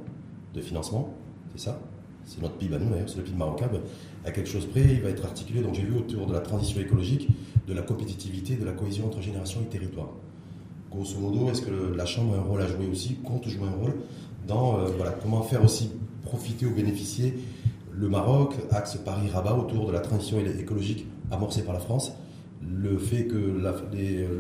[0.55, 1.15] de financement.
[1.55, 1.81] C'est ça?
[2.25, 3.69] C'est notre PIB à nous d'ailleurs, c'est le PIB marocain.
[4.25, 6.81] À quelque chose près, il va être articulé, donc j'ai vu autour de la transition
[6.81, 7.29] écologique,
[7.67, 10.11] de la compétitivité, de la cohésion entre générations et territoires.
[10.91, 13.83] Grosso modo, est-ce que la Chambre a un rôle à jouer aussi, compte jouer un
[13.83, 13.95] rôle
[14.47, 14.89] dans euh,
[15.23, 15.91] comment faire aussi
[16.23, 17.35] profiter ou bénéficier
[17.93, 22.13] le Maroc, axe Paris-Rabat, autour de la transition écologique amorcée par la France
[22.75, 23.37] le fait que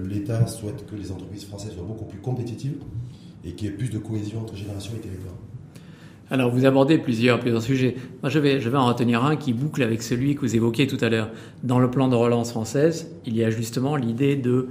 [0.08, 2.76] l'État souhaite que les entreprises françaises soient beaucoup plus compétitives
[3.44, 5.34] et qu'il y ait plus de cohésion entre générations et territoires.
[6.30, 7.96] Alors, vous abordez plusieurs, plusieurs sujets.
[8.22, 10.86] Moi, je vais, je vais en retenir un qui boucle avec celui que vous évoquiez
[10.86, 11.28] tout à l'heure.
[11.62, 14.68] Dans le plan de relance française, il y a justement l'idée de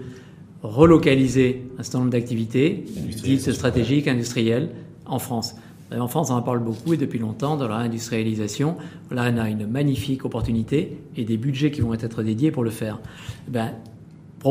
[0.63, 4.69] relocaliser un certain nombre d'activités dites stratégiques, industrielles,
[5.05, 5.55] en France.
[5.99, 8.77] En France, on en parle beaucoup et depuis longtemps dans la réindustrialisation.
[9.09, 12.69] Là, on a une magnifique opportunité et des budgets qui vont être dédiés pour le
[12.69, 12.99] faire.
[13.47, 13.73] Ben,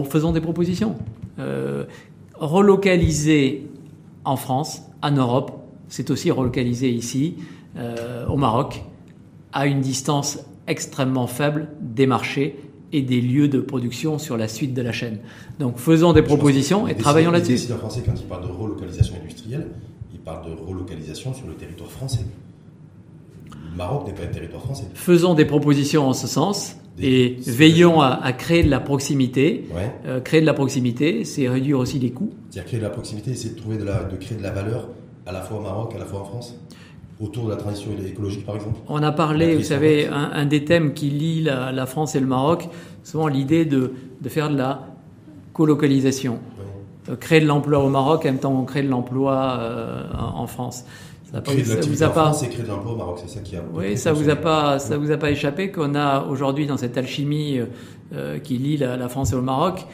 [0.09, 0.96] faisons des propositions.
[1.38, 1.85] Euh,
[2.35, 3.66] relocaliser
[4.24, 5.53] en France, en Europe,
[5.88, 7.37] c'est aussi relocaliser ici,
[7.76, 8.83] euh, au Maroc,
[9.53, 12.57] à une distance extrêmement faible des marchés
[12.92, 15.18] et des lieux de production sur la suite de la chaîne.
[15.59, 17.53] Donc faisons des propositions et travaillons là-dessus.
[17.53, 19.68] Les décideurs français, quand ils parlent de relocalisation industrielle,
[20.31, 22.25] parle de relocalisation sur le territoire français.
[23.53, 24.85] Le Maroc n'est pas un territoire français.
[24.95, 29.66] Faisons des propositions en ce sens et veillons à, créer de la proximité.
[30.07, 32.31] Euh, créer de la proximité, c'est réduire aussi les coûts.
[32.51, 34.88] C'est-à-dire créer de la proximité, c'est de, trouver de, la, de créer de la valeur
[35.27, 36.57] à la fois au Maroc, à la fois en France
[37.21, 40.95] autour de la transition écologique, par exemple On a parlé, vous savez, un, des thèmes
[40.95, 42.66] qui lie la, France et le Maroc,
[43.05, 44.87] souvent l'idée de, de, faire de la
[45.53, 46.38] colocalisation.
[46.59, 46.62] Euh,
[47.19, 50.85] créer de l'emploi au Maroc, en même temps on crée de l'emploi euh, en France.
[51.33, 53.61] Ça, créer de vous a pas créer de l'emploi au Maroc, c'est ça qui a.
[53.73, 56.99] Oui, ça vous a pas, ça vous a pas échappé qu'on a aujourd'hui dans cette
[56.99, 57.61] alchimie
[58.13, 59.87] euh, qui lie la, France et le Maroc,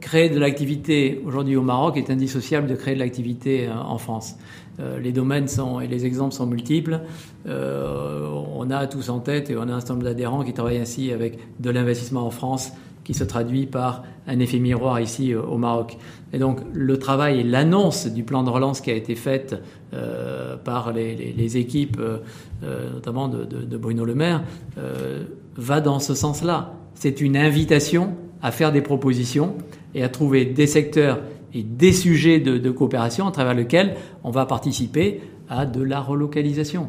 [0.00, 4.34] créer de l'activité aujourd'hui au Maroc est indissociable de créer de l'activité en France.
[5.00, 7.00] les domaines sont et les exemples sont multiples.
[7.46, 11.12] on a tous en tête et on a un certain nombre d'adhérents qui travaillent ainsi
[11.12, 12.72] avec de l'investissement en France
[13.08, 15.96] qui se traduit par un effet miroir ici euh, au Maroc.
[16.34, 19.56] Et donc le travail et l'annonce du plan de relance qui a été faite
[19.94, 22.18] euh, par les, équipes, euh,
[22.92, 24.44] notamment de, Bruno Le Maire,
[25.56, 26.74] va dans ce sens-là.
[26.92, 29.54] C'est une invitation à faire des propositions
[29.94, 31.20] et à trouver des secteurs
[31.54, 36.02] et des sujets de, de coopération à travers lesquels on va participer à de la
[36.02, 36.88] relocalisation.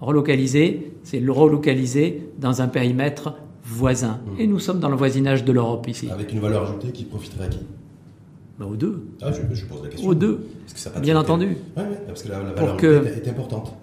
[0.00, 3.34] Relocaliser, c'est le relocaliser dans un périmètre
[3.68, 4.18] voisins.
[4.26, 4.40] Mmh.
[4.40, 6.10] Et nous sommes dans le voisinage de l'Europe ici.
[6.10, 7.60] Avec une valeur ajoutée qui profiterait à qui?
[8.58, 9.06] Bah, Aux deux.
[9.22, 10.08] Ah, je, je, pose la question.
[10.08, 10.46] Aux deux.
[10.62, 11.56] Parce que ça Bien entendu.
[11.76, 13.06] Oui, ouais, parce que la, la valeur que...
[13.06, 13.74] est importante.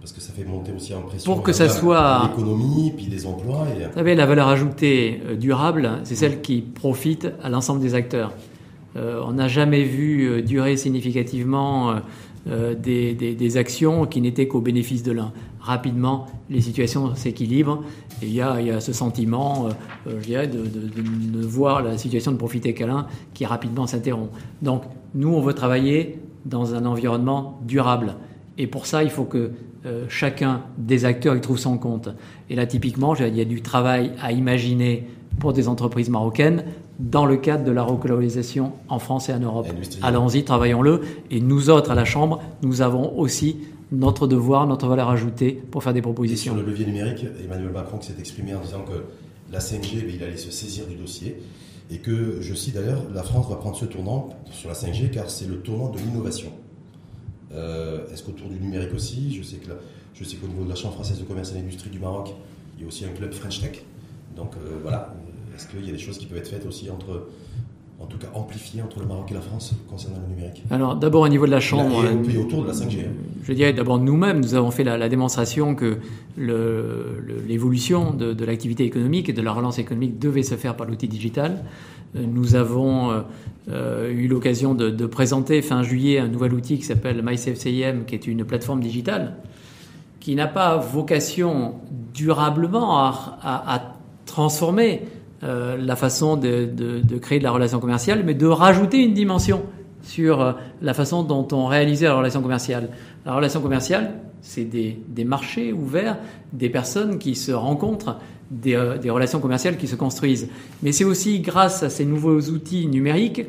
[0.00, 3.24] Parce que ça fait monter aussi en pression pour que ça soit l'économie, puis les
[3.24, 3.66] emplois.
[3.74, 3.84] Et...
[3.86, 8.32] Vous savez, la valeur ajoutée euh, durable, c'est celle qui profite à l'ensemble des acteurs.
[8.96, 11.96] Euh, on n'a jamais vu euh, durer significativement
[12.46, 15.32] euh, des, des, des, actions qui n'étaient qu'au bénéfice de l'un.
[15.60, 17.82] Rapidement, les situations s'équilibrent
[18.22, 19.68] il y a, il y a ce sentiment,
[20.06, 23.44] euh, je dirais, de, de, de, de, voir la situation de profiter qu'à l'un qui
[23.44, 24.30] rapidement s'interrompt.
[24.62, 24.82] Donc,
[25.14, 28.16] nous, on veut travailler dans un environnement durable.
[28.58, 29.52] Et pour ça, il faut que
[29.86, 32.08] euh, chacun des acteurs y trouve son compte.
[32.48, 35.06] Et là, typiquement, il y a du travail à imaginer
[35.38, 36.64] pour des entreprises marocaines
[36.98, 39.66] dans le cadre de la relocalisation en France et en Europe.
[40.02, 41.00] Allons-y, travaillons-le.
[41.30, 43.58] Et nous autres, à la Chambre, nous avons aussi
[43.92, 46.54] notre devoir, notre valeur ajoutée pour faire des propositions.
[46.54, 49.04] Sur le levier numérique, Emmanuel Macron s'est exprimé en disant que
[49.52, 51.36] la CNG, il allait se saisir du dossier.
[51.90, 55.28] Et que, je cite d'ailleurs, la France va prendre ce tournant sur la 5G car
[55.28, 56.50] c'est le tournant de l'innovation.
[57.52, 59.56] Euh, Est-ce qu'autour du numérique aussi, je sais
[60.36, 62.34] qu'au niveau de la Chambre française de commerce et d'industrie du Maroc,
[62.76, 63.82] il y a aussi un club French Tech.
[64.34, 65.14] Donc euh, voilà,
[65.54, 67.28] est-ce qu'il y a des choses qui peuvent être faites aussi entre,
[68.00, 71.22] en tout cas amplifiées entre le Maroc et la France concernant le numérique Alors d'abord
[71.22, 73.00] au niveau de la Chambre, et, autour de la 5G.
[73.00, 73.12] Hein.
[73.44, 75.98] Je dirais d'abord nous-mêmes, nous avons fait la, la démonstration que
[76.36, 81.08] l'évolution de, de l'activité économique et de la relance économique devait se faire par l'outil
[81.08, 81.64] digital.
[82.16, 83.20] Euh, nous avons euh,
[83.70, 88.14] euh, eu l'occasion de, de, présenter fin juillet un nouvel outil qui s'appelle MySafeCIM, qui
[88.14, 89.36] est une plateforme digitale
[90.20, 91.74] qui n'a pas vocation
[92.14, 93.82] durablement à, à, à
[94.24, 95.02] transformer
[95.44, 96.70] euh, la façon de,
[97.20, 99.62] créer de la relation commerciale, mais de rajouter une dimension
[100.02, 102.88] sur euh, la façon dont on réalisait la relation commerciale.
[103.26, 106.16] La relation commerciale, c'est des, marchés ouverts,
[106.54, 108.16] des personnes qui se rencontrent,
[108.50, 110.48] des, euh, des relations commerciales qui se construisent.
[110.82, 113.42] Mais c'est aussi grâce à ces nouveaux outils numériques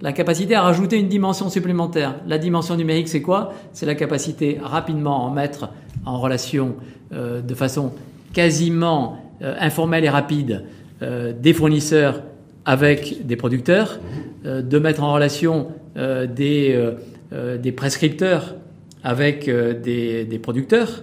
[0.00, 2.16] la capacité à rajouter une dimension supplémentaire.
[2.26, 3.52] La dimension numérique, c'est quoi?
[3.74, 5.68] C'est la capacité rapidement à en mettre
[6.06, 6.76] en relation
[7.12, 7.92] de façon
[8.32, 10.64] quasiment informelle et rapide
[11.02, 12.22] euh, des fournisseurs
[12.64, 13.98] avec des producteurs,
[14.46, 16.78] euh, de mettre en relation euh, des,
[17.60, 18.54] des, prescripteurs
[19.02, 21.02] avec des, des, producteurs,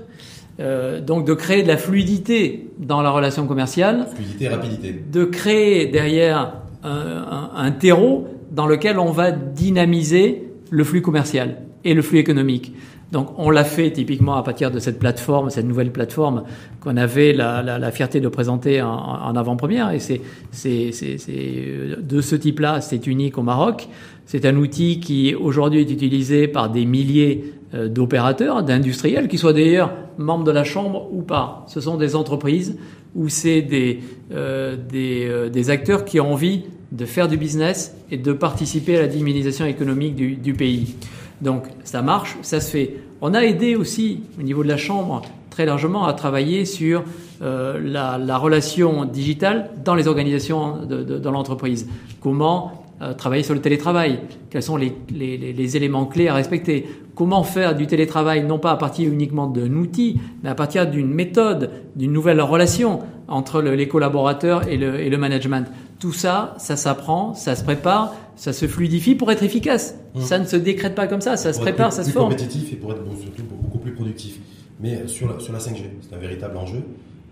[1.05, 6.53] donc de créer de la fluidité dans la relation commerciale, fluidité, rapidité, de créer derrière
[6.83, 12.19] un, un, un terreau dans lequel on va dynamiser le flux commercial et le flux
[12.19, 12.73] économique.
[13.11, 16.43] Donc on l'a fait typiquement à partir de cette plateforme, cette nouvelle plateforme
[16.79, 19.91] qu'on avait la, la, la, fierté de présenter en, en avant-première.
[19.91, 20.21] Et c'est
[20.61, 23.87] de ce type-là, c'est unique au Maroc.
[24.25, 29.53] C'est un outil qui aujourd'hui est utilisé par des milliers euh, d'opérateurs, d'industriels, qui soient
[29.53, 31.65] d'ailleurs membres de la Chambre ou pas.
[31.67, 32.77] Ce sont des entreprises
[33.15, 37.95] ou c'est des, euh, des, euh, des acteurs qui ont envie de faire du business
[38.11, 40.95] et de participer à la dynamisation économique du, du pays.
[41.41, 42.95] Donc ça marche, ça se fait.
[43.21, 47.03] On a aidé aussi au niveau de la Chambre très largement à travailler sur
[47.41, 51.89] euh, la, la, relation digitale dans les organisations de, l'entreprise.
[52.21, 54.19] Comment euh, travailler sur le télétravail?
[54.49, 56.87] Quels sont les, éléments clés à respecter?
[57.15, 61.13] Comment faire du télétravail non pas à partir uniquement d'un outil, mais à partir d'une
[61.13, 65.67] méthode, d'une nouvelle relation entre le, les collaborateurs et le management?
[65.99, 69.95] Tout ça, ça s'apprend, ça se prépare, ça se fluidifie pour être efficace.
[70.15, 70.21] Mmh.
[70.21, 72.31] Ça ne se décrète pas comme ça, ça se prépare, ça se forme.
[72.31, 74.39] compétitif et pour être surtout beaucoup plus productif.
[74.79, 76.81] Mais sur la, sur la 5G, c'est un véritable enjeu.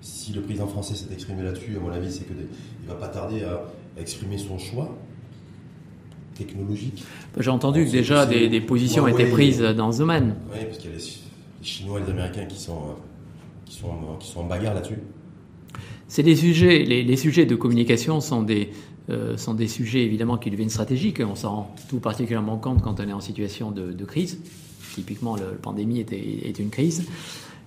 [0.02, 3.08] Si le président français s'est exprimé là-dessus, à mon avis, c'est qu'il ne va pas
[3.08, 3.54] tarder à,
[3.98, 4.96] à, exprimer son choix
[6.36, 7.04] technologique.
[7.40, 10.36] J'ai entendu que déjà des, des, positions ouais, étaient ouais, prises dans ce domaine.
[10.52, 12.82] Oui, parce qu'il y a les, les, Chinois et les Américains qui sont,
[13.66, 15.00] qui sont, qui sont en bagarre là-dessus.
[16.08, 18.70] C'est des sujets, les, sujets de communication sont des,
[19.10, 21.22] euh, sont des sujets évidemment qui deviennent stratégiques.
[21.22, 24.40] On s'en rend tout particulièrement compte quand on est en situation de, crise.
[24.96, 27.06] Typiquement, la pandémie est, est, une crise.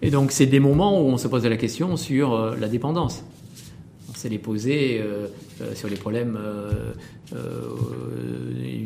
[0.03, 3.23] Et donc, c'est des moments où on se pose la question sur euh, la dépendance.
[4.11, 5.29] On s'est les poser euh,
[5.75, 6.39] sur les problèmes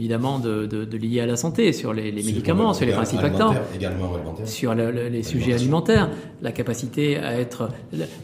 [0.05, 3.21] évidemment de, de, de, liés à la santé, sur les, les médicaments, sur les principes
[3.21, 3.55] actants,
[4.45, 6.11] sur le, le, les sujets alimentaires,
[6.43, 7.71] la capacité à être.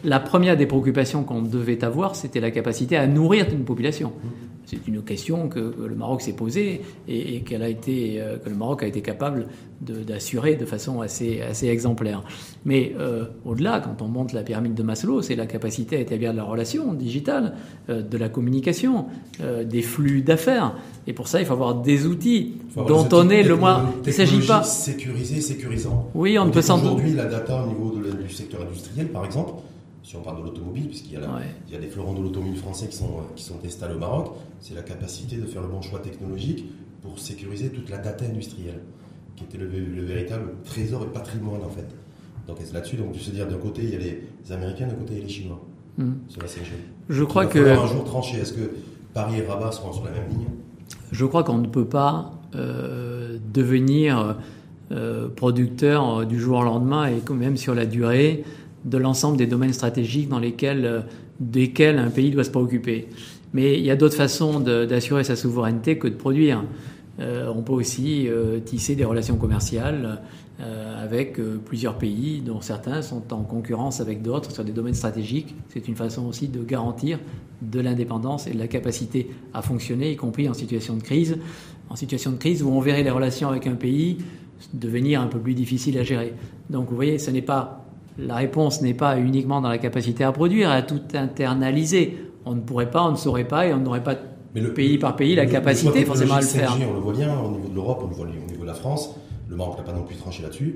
[0.03, 4.09] La première des préoccupations qu'on devait avoir, c'était la capacité à nourrir une population.
[4.09, 4.50] Mmh.
[4.71, 8.55] C'est une question que, le Maroc s'est posée et, et qu'elle a été, que le
[8.55, 9.47] Maroc a été capable
[9.81, 12.23] d'assurer de, de, façon assez, assez exemplaire.
[12.65, 16.31] Mais euh, au-delà, quand on monte la pyramide de Maslow, c'est la capacité à établir
[16.31, 17.55] de la relation digitale,
[17.89, 19.05] euh, de la communication,
[19.41, 20.75] euh, des flux d'affaires.
[21.07, 23.91] Et pour ça, il faut avoir des outils dont on est le moins.
[24.03, 24.63] Il ne s'agit pas.
[24.63, 26.09] Sécurisé, sécurisant.
[26.13, 29.07] Oui, on ne peut sans Aujourd'hui, la data au niveau de la, du secteur industriel,
[29.07, 29.53] par exemple,
[30.03, 31.25] si on parle de l'automobile, puisqu'il y, ouais.
[31.69, 34.73] y, a des fleurons de l'automobile français qui sont, qui sont installés au Maroc, c'est
[34.73, 36.65] la capacité de faire le bon choix technologique
[37.01, 38.81] pour sécuriser toute la data industrielle,
[39.35, 41.87] qui était le, le véritable trésor et patrimoine en fait.
[42.47, 44.95] Donc c'est là-dessus, donc tu se dire d'un côté il y a les Américains, d'un
[44.95, 45.61] côté il y a les Chinois
[46.27, 46.71] sur la 5G.
[47.09, 48.37] Je crois que un jour trancher.
[48.37, 48.71] Est-ce que
[49.13, 50.47] Paris et Rabat seront sur la même ligne?
[51.11, 54.37] Je crois qu'on ne peut pas euh, devenir
[54.91, 58.43] euh, producteur du jour au lendemain et quand même sur la durée
[58.85, 61.01] de l'ensemble des domaines stratégiques dans lesquels euh,
[61.39, 63.07] desquels un pays doit se préoccuper.
[63.53, 66.63] Mais il y a d'autres façons d'assurer sa souveraineté que de produire.
[67.19, 70.21] Euh, on peut aussi euh, tisser des relations commerciales
[71.01, 75.55] avec plusieurs pays, dont certains sont en concurrence avec d'autres sur des domaines stratégiques.
[75.69, 77.17] C'est une façon aussi de garantir
[77.63, 81.39] de l'indépendance et de la capacité à fonctionner, y compris en situation de crise.
[81.89, 84.19] En situation de crise où on verrait les relations avec un pays
[84.71, 86.35] devenir un peu plus difficiles à gérer.
[86.69, 87.90] Donc vous voyez, ce n'est pas
[88.21, 92.17] la réponse n'est pas uniquement dans la capacité à produire, à tout internaliser.
[92.45, 94.15] On ne pourrait pas, on ne saurait pas et on n'aurait pas
[94.55, 96.71] Mais le- pays par pays la le- capacité forcément à le faire.
[96.71, 98.67] 5G, on le voit bien au niveau de l'Europe, on le voit au niveau de
[98.67, 99.15] la France.
[99.49, 100.75] Le Maroc n'a pas non plus tranché là-dessus.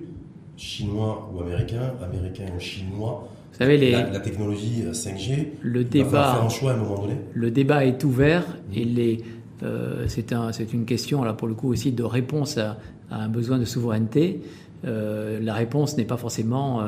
[0.57, 3.27] Chinois ou américains, américains ou chinois.
[3.51, 6.49] Vous savez, les, La, la technologie euh, 5G, le il va falloir faire débat, un
[6.49, 7.15] choix à un moment donné.
[7.33, 8.43] le débat est ouvert
[8.73, 9.21] et les,
[9.63, 12.77] euh, c'est un, c'est une question là pour le coup aussi de réponse à,
[13.09, 14.41] à un besoin de souveraineté.
[14.85, 16.81] Euh, la réponse n'est pas forcément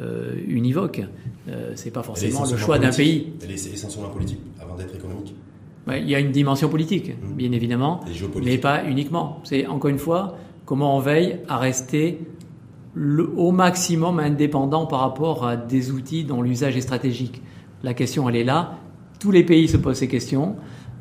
[0.00, 1.02] euh, univoque.
[1.48, 3.32] Euh, c'est pas forcément le choix d'un pays.
[3.42, 5.34] Elle est essentiellement politique avant d'être économique
[5.86, 7.34] Ouais, Il y a une dimension politique, Mhm.
[7.34, 8.00] bien évidemment,
[8.44, 9.40] mais pas uniquement.
[9.44, 12.20] C'est encore une fois comment on veille à rester
[12.94, 17.42] le, au maximum indépendant par rapport à des outils dont l'usage est stratégique.
[17.82, 18.78] La question, elle est là.
[19.18, 20.54] Tous les pays se posent ces questions.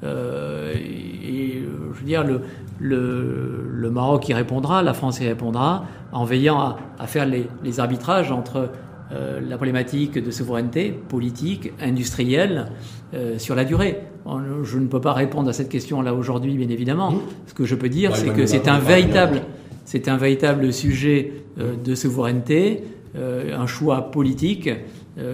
[0.04, 1.62] Euh, et,
[1.94, 2.42] je veux dire, le,
[2.82, 7.48] le, le Maroc y répondra, la France y répondra, en veillant à, à faire les,
[7.64, 8.70] les arbitrages entre
[9.12, 12.68] euh, la problématique de souveraineté politique, industrielle,
[13.14, 14.00] euh, sur la durée.
[14.26, 17.12] On- Je ne peux pas répondre à cette question-là aujourd'hui, bien évidemment.
[17.12, 17.20] Mhm.
[17.48, 19.42] Ce que je peux dire, Ouais, c'est que c'est Macron un véritable,
[19.86, 24.70] c'est un véritable sujet euh, de souveraineté, un choix politique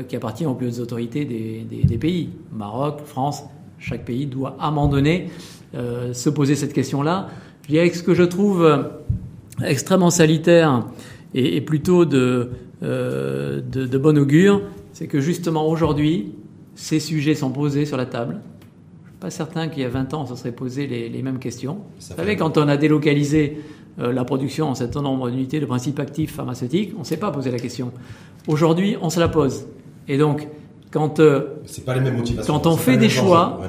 [0.10, 2.30] qui appartient aux plus hautes autorités des, des- des pays.
[2.52, 3.44] Maroc, France,
[3.78, 5.30] chaque pays doit à un moment donné
[5.76, 7.28] euh, se poser cette question-là.
[7.64, 8.84] Je dirais que ce que je trouve euh,
[9.64, 10.86] extrêmement salutaire
[11.34, 12.50] et, et plutôt de,
[12.84, 14.62] euh, de, de bon augure,
[14.94, 16.34] c'est que justement aujourd'hui,
[16.76, 18.40] ces sujets sont posés sur la table.
[19.04, 21.22] Je suis pas certain qu'il y a 20 ans, on se serait posé les, les
[21.22, 21.80] mêmes questions.
[22.00, 23.58] Ça Vous savez, quand on a délocalisé
[24.00, 27.32] euh, la production en certain nombre d'unités de principes actifs pharmaceutiques, on ne s'est pas
[27.32, 27.92] posé la question.
[28.48, 29.66] Aujourd'hui, on se la pose.
[30.08, 30.48] Et donc,
[30.92, 31.56] quand euh,
[31.86, 32.54] pas les mêmes motivations.
[32.54, 33.60] quand on fait des choix,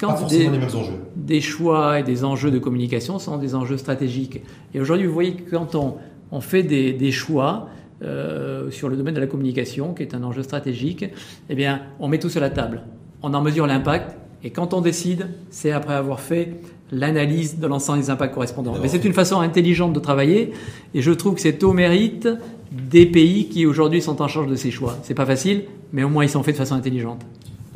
[0.00, 0.94] quand pas forcément des- les mêmes enjeux.
[1.24, 4.40] Des choix et des enjeux de communication sont des enjeux stratégiques.
[4.74, 7.68] Et aujourd'hui, vous voyez que quand on, fait des, choix
[8.02, 11.06] euh, sur le domaine de la communication, qui est un enjeu stratégique,
[11.48, 12.82] eh bien, on met tout sur la table.
[13.22, 14.16] On en mesure l'impact.
[14.42, 16.60] Et quand on décide, c'est après avoir fait
[16.92, 18.74] l'analyse de l'ensemble des impacts correspondants.
[18.82, 20.52] Mais c'est une façon intelligente de travailler.
[20.92, 22.28] Et je trouve que c'est au mérite
[22.70, 24.98] des pays qui aujourd'hui sont en charge de ces choix.
[25.02, 25.64] C'est pas facile,
[25.94, 27.22] mais au moins ils sont faits de façon intelligente.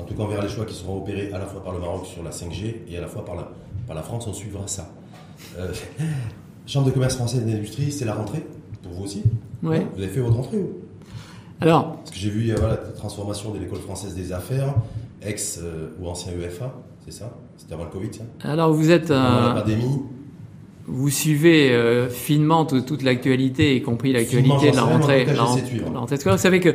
[0.09, 1.81] En tout cas, on verra les choix qui seront opérés à la fois par le
[1.81, 3.51] Maroc sur la 5G et à la fois par la,
[3.87, 4.27] par la France.
[4.27, 4.91] On suivra ça.
[5.59, 5.71] Euh,
[6.67, 8.45] Chambre de commerce française et d'industrie, c'est la rentrée
[8.83, 9.23] pour vous aussi?
[9.63, 9.87] Ouais.
[9.97, 10.71] Vous avez fait votre rentrée ou
[11.61, 14.75] Alors, Parce que j'ai vu voilà, la transformation de l'école française des affaires,
[15.23, 17.31] ex euh, ou ancien EFA, c'est ça?
[17.57, 18.51] C'était avant le Covid, ça?
[18.51, 19.99] Alors vous êtes un, la pandémie
[20.87, 25.25] Vous suivez euh, finement tout- toute l'actualité, y compris l'actualité de la rentrée.
[25.25, 26.17] la la rentrée.
[26.17, 26.75] Vous savez que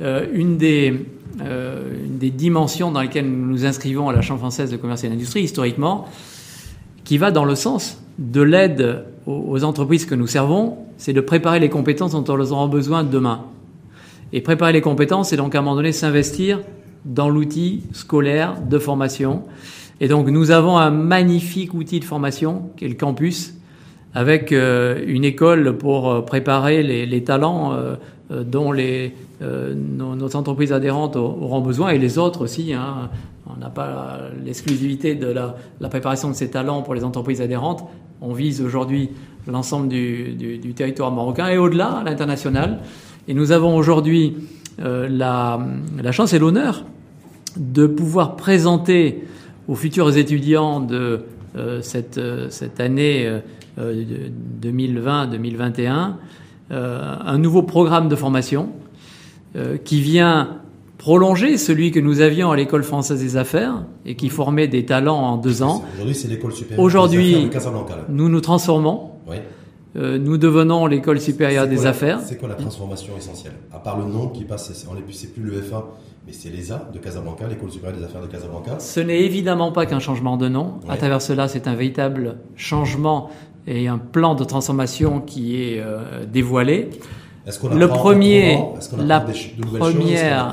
[0.00, 1.06] une, des,
[1.40, 5.08] euh, des dimensions dans lesquelles nous nous inscrivons à la Chambre française de commerce et
[5.08, 6.06] d'industrie, historiquement,
[7.02, 11.58] qui va dans le sens de l'aide aux, entreprises que nous servons, c'est de préparer
[11.58, 13.46] les compétences dont elles auront besoin demain.
[14.32, 16.60] Et préparer les compétences, c'est donc à un moment donné s'investir
[17.04, 19.42] dans l'outil scolaire de formation.
[20.00, 23.54] Et donc nous avons un magnifique outil de formation qui est le campus,
[24.14, 27.96] avec euh, une école pour euh, préparer les, talents euh, euh,
[28.30, 32.72] dont les, euh, nos, entreprises adhérentes au- auront besoin et les autres aussi.
[32.72, 33.10] hein.
[33.46, 35.54] On n'a pas l'exclusivité de la,
[35.90, 37.84] préparation de ces talents pour les entreprises adhérentes.
[38.22, 39.10] On vise aujourd'hui
[39.46, 42.78] l'ensemble du, territoire marocain et au-delà, à l'international.
[43.28, 44.36] Et nous avons aujourd'hui
[44.80, 45.60] euh, la,
[46.12, 46.84] chance et l'honneur
[47.58, 49.24] de pouvoir présenter
[49.68, 51.24] aux futurs étudiants de
[51.56, 52.48] euh, cette, euh,
[52.78, 53.40] année euh,
[53.78, 56.10] euh, de 2020-2021 euh,
[56.70, 58.70] un nouveau programme de formation
[59.56, 60.60] euh, qui vient
[60.98, 65.18] prolonger celui que nous avions à l'école française des affaires et qui formait des talents
[65.18, 65.84] en deux ans.
[65.94, 67.50] Aujourd'hui, c'est l'école supérieure Aujourd'hui-.
[68.08, 69.36] Nous nous transformons Oui.
[69.96, 72.20] Euh, nous devenons l'école supérieure des quoi affaires.
[72.20, 73.52] C'est quoi la transformation essentielle?
[73.72, 75.84] À part le nom qui passe, c'est- plus, le FA,
[76.26, 78.80] mais c'est l'ESA de Casablanca, l'école supérieure des affaires de Casablanca.
[78.80, 80.80] Ce n'est évidemment pas qu'un changement de nom.
[80.88, 83.30] À travers cela, c'est un véritable changement
[83.66, 86.90] et un plan de transformation qui est euh, dévoilé.
[87.46, 88.56] Est-ce qu'on Le premier-
[88.90, 90.46] qu'on la des de qu'on première-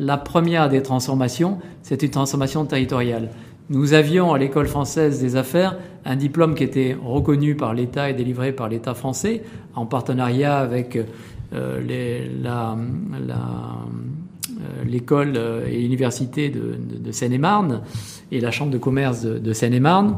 [0.00, 3.28] La première des transformations, c'est une transformation territoriale.
[3.70, 8.14] Nous avions à l'école française des affaires un diplôme qui était reconnu par l'État et
[8.14, 9.42] délivré par l'État français
[9.74, 10.96] en partenariat avec
[11.54, 12.76] euh, les- la-
[13.26, 13.36] la-
[14.50, 15.38] euh, l'école
[15.70, 17.82] et l'université de, de- de Seine-et-Marne
[18.32, 20.16] et la chambre de commerce de, de Seine-et-Marne.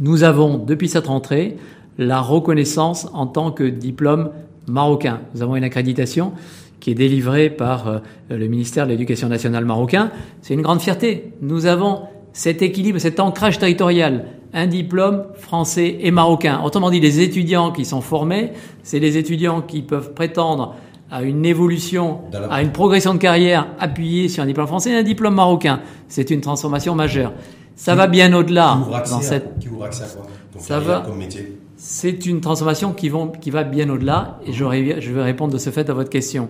[0.00, 1.56] Nous avons, depuis cette rentrée,
[1.98, 4.30] la reconnaissance en tant que diplôme
[4.68, 5.20] marocain.
[5.34, 6.32] Nous avons une accréditation
[6.80, 7.98] qui est délivrée par euh,
[8.30, 10.12] le ministère de l'Éducation nationale marocain.
[10.42, 11.32] C'est une grande fierté.
[11.42, 16.60] Nous avons cet équilibre, cet ancrage territorial, un diplôme français et marocain.
[16.64, 18.52] Autrement dit, les étudiants qui sont formés,
[18.84, 20.76] c'est les étudiants qui peuvent prétendre
[21.10, 22.20] à une évolution,
[22.50, 25.80] à une progression de carrière appuyée sur un diplôme français et un diplôme marocain.
[26.06, 27.32] C'est une transformation majeure.
[27.78, 28.76] Ça va bien au-delà
[29.08, 30.26] dans cette qui ouvre accès à quoi
[30.58, 31.02] Ça va.
[31.06, 35.52] Comme métier c'est une transformation qui, vont, qui va bien au-delà et je, vais répondre
[35.52, 36.48] de ce fait à votre question.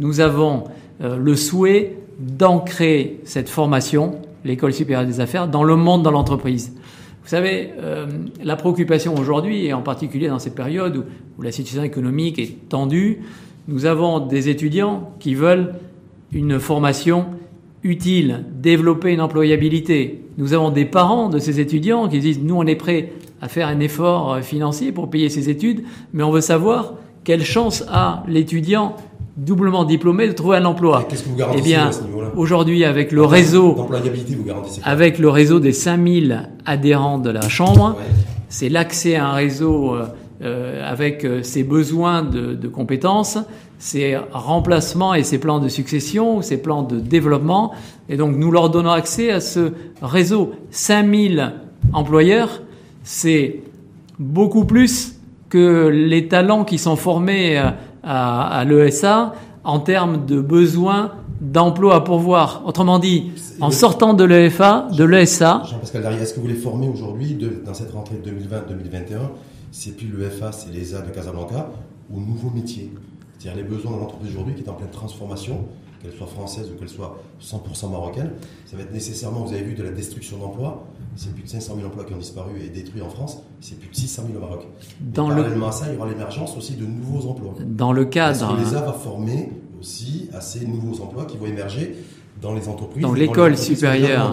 [0.00, 0.64] Nous avons
[1.00, 6.72] euh, le souhait d'ancrer cette formation, l'école supérieure des affaires, dans le monde, dans l'entreprise.
[7.22, 8.06] Vous savez, euh,
[8.42, 11.04] la préoccupation aujourd'hui, et en particulier dans cette période où,
[11.38, 13.20] où la situation économique est tendue,
[13.68, 15.76] nous avons des étudiants qui veulent
[16.32, 17.26] une formation
[17.84, 20.22] utile, développer une employabilité.
[20.38, 23.68] Nous avons des parents de ces étudiants qui disent, nous on est prêts à faire
[23.68, 28.22] un effort euh, financier pour payer ses études, mais on veut savoir quelle chance a
[28.26, 28.96] l'étudiant
[29.36, 31.02] doublement diplômé de trouver un emploi.
[31.06, 32.28] Et Qu'est-ce que vous Eh garantissez bien, à ce niveau-là?
[32.36, 37.96] aujourd'hui, avec le réseau, vous garantissez avec le réseau des 5000 adhérents de la Chambre,
[37.98, 38.04] Ouais.
[38.48, 40.04] c'est l'accès à un réseau euh,
[40.42, 43.38] euh, avec euh, ses besoins de, de compétences,
[43.84, 47.72] ses remplacements et ses plans de succession, ses plans de développement.
[48.08, 50.52] Et donc nous leur donnons accès à ce réseau.
[50.70, 51.52] 5000
[51.92, 52.62] employeurs,
[53.02, 53.60] c'est
[54.18, 55.16] beaucoup plus
[55.50, 57.72] que les talents qui sont formés euh,
[58.02, 61.12] à, à l'ESA en termes de besoins
[61.42, 62.62] d'emploi à pourvoir.
[62.64, 66.88] Autrement dit, en sortant de l'EFA, de l'ESA, Jean-Pascal Darrier, est-ce que vous les formez
[66.88, 69.18] aujourd'hui, dans cette rentrée 2020-2021
[69.72, 71.68] C'est plus le FA, c'est l'ESA de Casablanca,
[72.10, 72.90] aux nouveaux métiers.
[73.44, 75.66] C'est-à-dire les besoins de l'entreprise aujourd'hui qui est en pleine transformation,
[76.02, 78.30] qu'elle soit française ou qu'elle soit 100% marocaine.
[78.64, 80.86] Ça va être nécessairement, vous avez vu, de la destruction d'emplois.
[81.14, 83.42] C'est plus de 500 000 emplois qui ont disparu et détruits en France.
[83.60, 84.66] C'est plus de 600 000 au Maroc.
[84.98, 87.54] Dans le- parallèlement à ça, il y aura l'émergence aussi de nouveaux emplois.
[87.66, 88.54] dans le cadre...
[88.56, 91.96] que l'ESA va former aussi à ces nouveaux emplois qui vont émerger
[92.40, 94.32] dans les entreprises Dans l'école supérieure.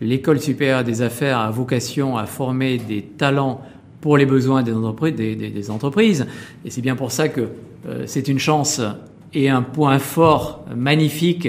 [0.00, 3.60] L'école supérieure des affaires a vocation à former des talents
[4.00, 5.14] pour les besoins des entreprises.
[5.14, 6.26] Des, des- des entreprises.
[6.64, 7.48] Et c'est bien pour ça que
[8.06, 8.80] c'est une chance
[9.34, 11.48] et un point fort magnifique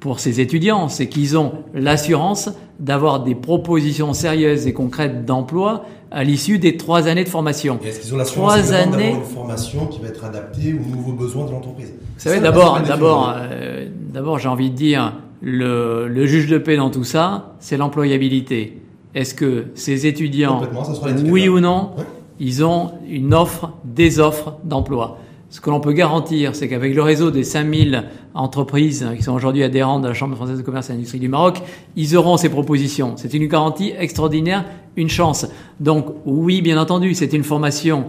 [0.00, 6.24] pour ces étudiants, c'est qu'ils ont l'assurance d'avoir des propositions sérieuses et concrètes d'emploi à
[6.24, 7.78] l'issue des trois années de formation.
[7.84, 9.10] Est-ce qu'ils ont l'assurance années.
[9.10, 11.92] d'avoir une formation qui va être adaptée aux nouveaux besoins de l'entreprise?
[11.92, 15.12] Vous savez, d'abord, d'abord, euh, d'abord, j'ai envie de dire,
[15.42, 18.78] le, le juge de paix dans tout ça, c'est l'employabilité.
[19.14, 20.62] Est-ce que ces étudiants,
[21.26, 22.04] oui ou non, Ouais.
[22.40, 25.18] ils ont une offre, des offres d'emploi?
[25.50, 29.64] Ce que l'on peut garantir, c'est qu'avec le réseau des 5000 entreprises qui sont aujourd'hui
[29.64, 31.60] adhérentes de la Chambre française de commerce et d'industrie du Maroc,
[31.96, 33.14] ils auront ces propositions.
[33.16, 34.64] C'est une garantie extraordinaire,
[34.96, 35.48] une chance.
[35.80, 38.04] Donc oui, bien entendu, c'est une formation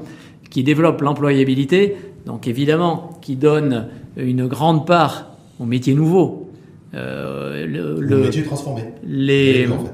[0.51, 1.95] qui développe l'employabilité,
[2.27, 3.87] donc évidemment qui donne
[4.17, 6.47] une grande part aux métiers nouveaux.
[6.93, 8.83] Euh, le, Le, le- métier transformé.
[9.03, 9.91] les, deux, en fait.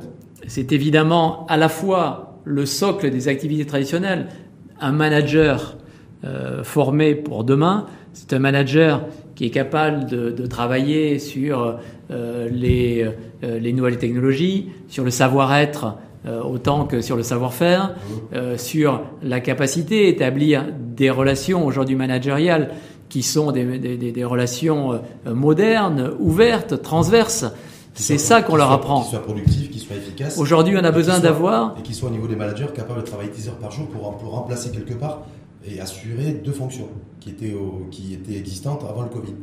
[0.47, 4.27] c'est évidemment à la fois le socle des activités traditionnelles.
[4.81, 5.77] Un manager
[6.23, 9.05] euh, formé pour demain, c'est un manager
[9.35, 11.77] qui est capable de, de travailler sur
[12.11, 13.07] euh, les,
[13.43, 15.95] euh, les nouvelles technologies, sur le savoir-être
[16.43, 17.95] autant que sur le savoir-faire,
[18.57, 22.71] sur la capacité à établir des relations aujourd'hui managériales
[23.07, 27.45] qui sont des, des- des- des relations modernes, ouvertes, transverses.
[27.93, 29.01] C'est ça qu'on leur soit- apprend.
[29.03, 30.37] Qui soit productif, qui soit efficace.
[30.37, 33.29] Aujourd'hui, on a besoin d'avoir Et qui soit au niveau des managers capable de travailler
[33.29, 35.21] 10 heures par jour pour, pour remplacer quelque part
[35.65, 36.87] et assurer deux fonctions
[37.19, 39.33] qui étaient, au- qui étaient existantes avant le Covid.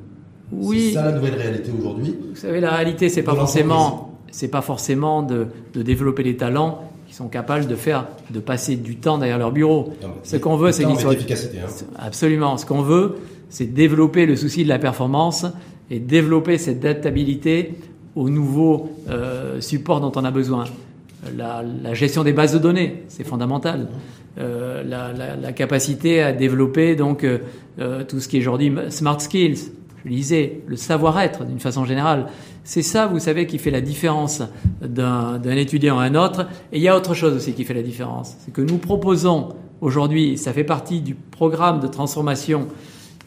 [0.52, 0.88] Oui.
[0.88, 2.16] C'est ça la nouvelle réalité aujourd'hui.
[2.30, 6.82] Vous savez, la réalité, c'est pas forcément, c'est pas forcément de, de développer des talents
[7.08, 9.92] qui sont capables de faire, de passer du temps derrière leur bureau.
[10.02, 11.68] Non, Ce qu'on veut, c'est qu'ils soient d'efficacité, hein.
[11.98, 12.56] absolument.
[12.56, 13.16] Ce qu'on veut,
[13.48, 15.46] c'est développer le souci de la performance
[15.90, 17.74] et développer cette adaptabilité
[18.16, 20.64] aux nouveaux euh, supports dont on a besoin.
[21.36, 23.88] La, la gestion des bases de données, c'est fondamental.
[24.36, 27.26] La, capacité à développer donc
[28.08, 29.72] tout ce qui est aujourd'hui smart skills,
[30.04, 32.26] je disais, le savoir-être d'une façon générale.
[32.62, 34.42] C'est ça, vous savez, qui fait la différence
[34.82, 36.46] d'un étudiant à un autre.
[36.72, 38.36] Et il y a autre chose aussi qui fait la différence.
[38.40, 42.68] C'est que nous proposons aujourd'hui, ça fait partie du programme de transformation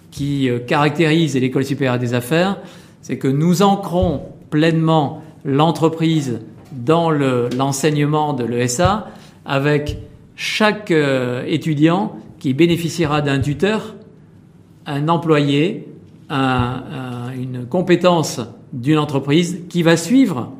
[0.10, 2.58] qui euh, caractérise l'école supérieure des affaires,
[3.01, 6.39] c'est que nous ancrons pleinement l'entreprise
[6.72, 9.08] dans l'enseignement de l'ESA
[9.45, 9.97] avec
[10.38, 13.95] chaque euh, étudiant qui bénéficiera d'un tuteur,
[14.85, 15.89] un employé,
[16.29, 18.39] une compétence
[18.71, 20.51] d'une entreprise qui va suivre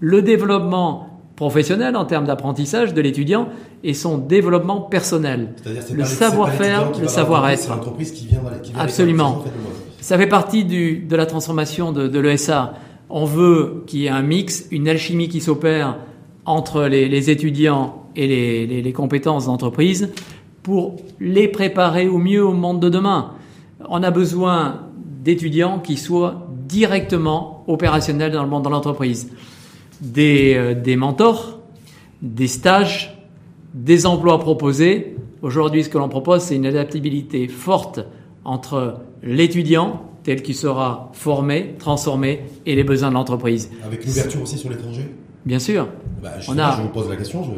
[0.00, 3.48] le développement professionnel en termes d'apprentissage de l'étudiant
[3.82, 5.54] et son développement personnel.
[5.92, 7.68] Le savoir-faire, le savoir-être.
[7.68, 9.44] L'entreprise qui vient, qui vient Absolument.
[10.00, 12.74] Ça fait partie du, de la transformation de, de l'ESA.
[13.10, 15.98] On veut qu'il y ait un mix, une alchimie qui s'opère
[16.46, 20.10] entre les, étudiants et les compétences d'entreprise
[20.66, 23.34] pour les préparer au mieux au monde de demain.
[23.88, 29.30] On a besoin d'étudiants qui soient directement opérationnels dans le monde de l'entreprise.
[30.00, 31.60] Des, euh, des mentors,
[32.20, 33.16] des stages,
[33.74, 35.14] des emplois proposés.
[35.40, 38.00] Aujourd'hui, ce que l'on propose, c'est une adaptabilité forte
[38.44, 43.70] entre l'étudiant, tel qu'il sera formé, transformé, et les besoins de l'entreprise.
[43.84, 45.08] Avec l'ouverture aussi sur l'étranger?
[45.46, 45.86] Bien sûr.
[46.20, 47.44] Bah, je, on a, je vous pose la question.
[47.44, 47.50] Je...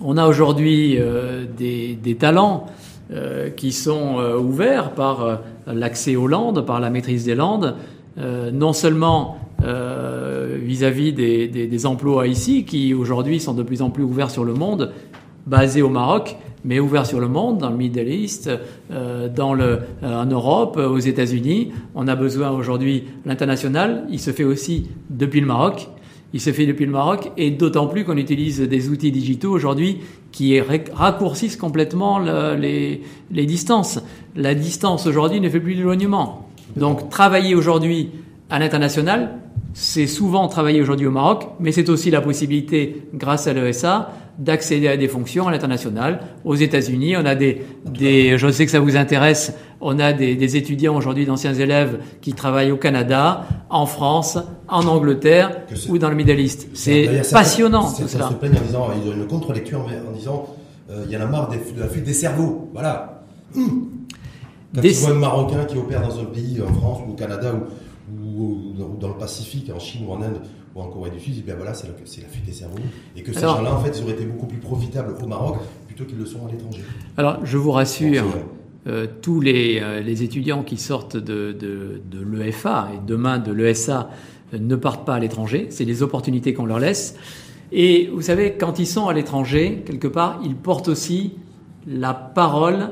[0.00, 2.66] On a aujourd'hui euh, des, des, talents
[3.12, 7.76] euh, qui sont euh, ouverts par l'accès aux landes, par la maîtrise des landes,
[8.18, 14.04] non seulement vis-à-vis des, des, des, emplois ici, qui aujourd'hui sont de plus en plus
[14.04, 14.92] ouverts sur le monde,
[15.46, 18.48] basés au Maroc, mais ouverts sur le monde, dans le Middle East,
[19.34, 21.72] dans le, en Europe, aux États-Unis.
[21.94, 24.06] On a besoin aujourd'hui l'international.
[24.08, 25.88] Il se fait aussi depuis le Maroc
[26.36, 30.00] il se fait depuis le Maroc, et d'autant plus qu'on utilise des outils digitaux aujourd'hui
[30.32, 34.00] qui raccourcissent complètement les, les, distances.
[34.34, 36.46] La distance aujourd'hui ne fait plus d'éloignement.
[36.76, 38.10] Donc travailler aujourd'hui
[38.50, 39.30] à l'international,
[39.74, 44.88] c'est souvent travailler aujourd'hui au Maroc, mais c'est aussi la possibilité, grâce à l'ESA, d'accéder
[44.88, 46.20] à des fonctions à l'international.
[46.44, 50.34] Aux États-Unis, on a des, des, je sais que ça vous intéresse, on a des,
[50.34, 54.38] des étudiants aujourd'hui, d'anciens élèves, qui travaillent au Canada, en France,
[54.68, 56.68] en Angleterre ou dans le Middle East.
[56.74, 58.28] C'est passionnant tout cela.
[58.28, 60.46] Se plaignent en disant, ils ont une contre-lecture en disant,
[60.90, 62.70] euh, il y en a marre de la fuite des cerveaux.
[62.72, 63.22] Voilà.
[63.56, 63.88] Hum.
[64.74, 64.92] Quand des...
[64.92, 67.64] tu vois un Marocain qui opère dans un pays, en France ou au Canada ou,
[68.36, 70.40] ou, dans le Pacifique, en Chine ou en Inde,
[70.74, 72.76] ou en Corée du Sud, bien voilà, c'est la, la, fuite des cerveaux.
[73.16, 75.56] Et que ces gens-là, en fait, auraient été beaucoup plus profitables au Maroc
[75.86, 76.82] plutôt qu'ils le sont à l'étranger.
[77.16, 78.24] Alors, je vous rassure,
[78.86, 83.52] euh, tous les, euh, les, étudiants qui sortent de, de, de l'EFA et demain de
[83.52, 84.10] l'ESA
[84.54, 85.66] euh, ne partent pas à l'étranger.
[85.70, 87.16] C'est les opportunités qu'on leur laisse.
[87.72, 91.32] Et vous savez, quand ils sont à l'étranger, quelque part, ils portent aussi
[91.86, 92.90] la parole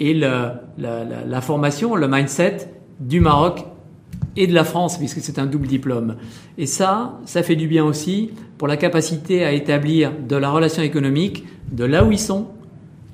[0.00, 3.64] et le, la, la, la formation, le mindset du Maroc
[4.36, 6.16] et de la France, puisque c'est un double diplôme.
[6.56, 10.82] Et ça, ça fait du bien aussi pour la capacité à établir de la relation
[10.82, 12.46] économique de là où ils sont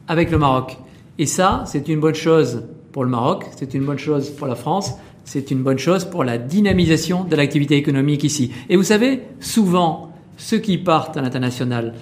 [0.09, 0.77] avec le Maroc.
[1.19, 4.55] Et ça, c'est une bonne chose pour le Maroc, c'est une bonne chose pour la
[4.55, 4.93] France,
[5.25, 8.53] c'est une bonne chose pour la dynamisation de l'activité économique ici.
[8.69, 11.95] Et vous savez, souvent, ceux qui partent à l'international,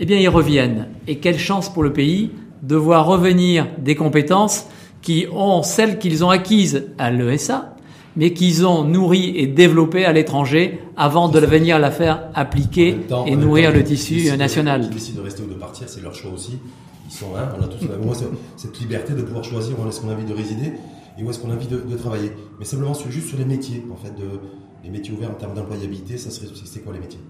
[0.00, 0.88] eh bien, ils reviennent.
[1.06, 2.30] Et quelle chance pour le pays
[2.62, 4.66] de voir revenir des compétences
[5.02, 7.73] qui ont celles qu'ils ont acquises à l'ESA,
[8.16, 12.96] mais qu'ils ont nourri et développé à l'étranger avant de venir la faire appliquer
[13.26, 14.82] et nourrir le tissu national.
[14.84, 16.58] Ils décident de rester ou de partir, c'est leur choix aussi.
[17.06, 18.14] Ils sont, hein, on a tous moi,
[18.56, 20.72] cette liberté de pouvoir choisir où est-ce qu'on a envie de résider
[21.18, 22.32] et où est-ce qu'on a envie de, travailler.
[22.58, 24.40] Mais simplement juste sur les métiers, en fait, de,
[24.82, 27.20] les métiers ouverts en termes d'employabilité, ça serait, c'est quoi les métiers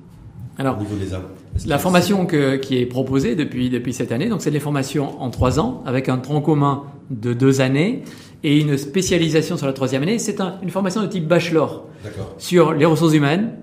[0.56, 4.52] alors, niveau des la formation que, qui est proposée depuis, depuis cette année, donc c'est
[4.52, 8.02] des formations en trois ans, avec un tronc commun de deux années
[8.44, 10.18] et une spécialisation sur la troisième année.
[10.18, 11.88] C'est une formation de type bachelor
[12.38, 13.54] sur les ressources humaines,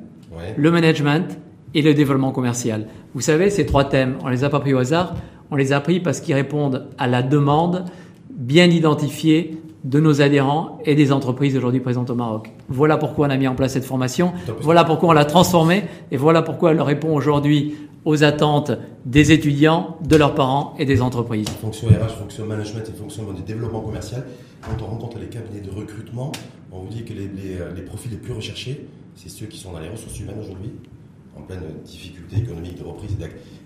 [0.57, 1.37] le management
[1.73, 2.87] et le développement commercial.
[3.13, 5.15] Vous savez, ces trois thèmes, on les a pas pris au hasard,
[5.51, 7.85] on les a pris parce qu'ils répondent à la demande
[8.29, 12.51] bien identifiée de nos adhérents et des entreprises aujourd'hui présentes au Maroc.
[12.69, 16.17] Voilà pourquoi on a mis en place cette formation, voilà pourquoi on l'a transformée et
[16.17, 17.75] voilà pourquoi elle répond aujourd'hui
[18.05, 18.71] aux attentes
[19.05, 21.49] des étudiants, de leurs parents et des entreprises.
[21.49, 24.25] Fonction RH, fonction management et fonction de développement commercial.
[24.61, 26.31] Quand on rencontre les cabinets de recrutement,
[26.71, 27.29] on vous dit que les,
[27.75, 30.71] les, profils les plus recherchés, c'est ceux qui sont dans les ressources humaines aujourd'hui,
[31.35, 33.15] en pleine difficulté économique de reprise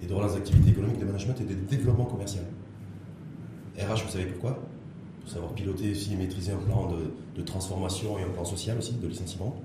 [0.04, 2.44] et de relance d'activité économique, de management et de développement commercial.
[3.78, 4.60] RH, vous savez pourquoi?
[5.26, 8.78] Pour savoir piloter aussi et maîtriser un plan de, de transformation et un plan social
[8.78, 9.56] aussi, de licenciement,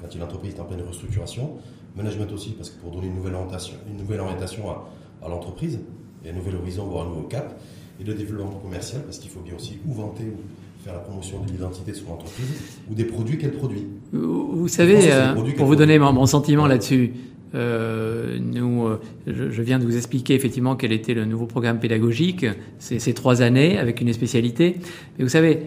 [0.00, 1.58] quand une entreprise est en pleine restructuration
[1.96, 5.78] Management aussi, parce que pour donner une nouvelle orientation, une nouvelle orientation à, l'entreprise,
[6.24, 7.60] et un nouvel horizon, voire un nouveau cap.
[8.00, 10.40] et le développement commercial, parce qu'il faut bien aussi ou vanter ou
[10.82, 12.46] faire la promotion de l'identité de son entreprise
[12.90, 13.86] ou des produits qu'elle produit.
[14.12, 17.12] Vous, savez, euh, pour vous donner mon, sentiment là-dessus,
[17.54, 22.46] euh, nous, euh, je, viens de vous expliquer effectivement quel était le nouveau programme pédagogique,
[22.78, 24.76] ces trois années avec une spécialité.
[25.18, 25.60] Mais vous savez,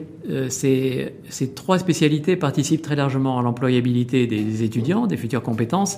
[0.50, 5.98] ces, ces, trois spécialités participent très largement à l'employabilité des étudiants, des futures compétences.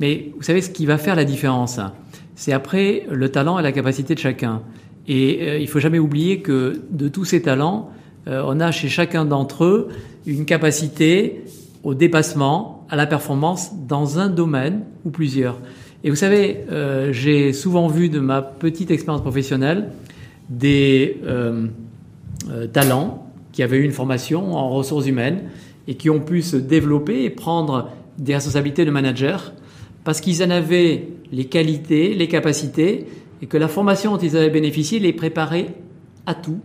[0.00, 1.78] Mais vous savez, ce qui va faire la différence,
[2.34, 4.62] c'est après le talent et la capacité de chacun.
[5.06, 7.90] Et il faut jamais oublier que de tous ces talents,
[8.28, 9.88] euh, on a chez chacun d'entre eux
[10.26, 11.42] une capacité
[11.82, 15.58] au dépassement, à la performance dans un domaine ou plusieurs.
[16.02, 19.90] Et vous savez, euh, j'ai souvent vu de ma petite expérience professionnelle
[20.48, 21.68] des euh,
[22.72, 25.42] talents qui avaient eu une formation en ressources humaines
[25.86, 29.52] et qui ont pu se développer et prendre des responsabilités de manager
[30.04, 33.06] parce qu'ils en avaient les qualités, les capacités
[33.42, 35.68] et que la formation dont ils avaient bénéficié les préparait
[36.26, 36.60] à tout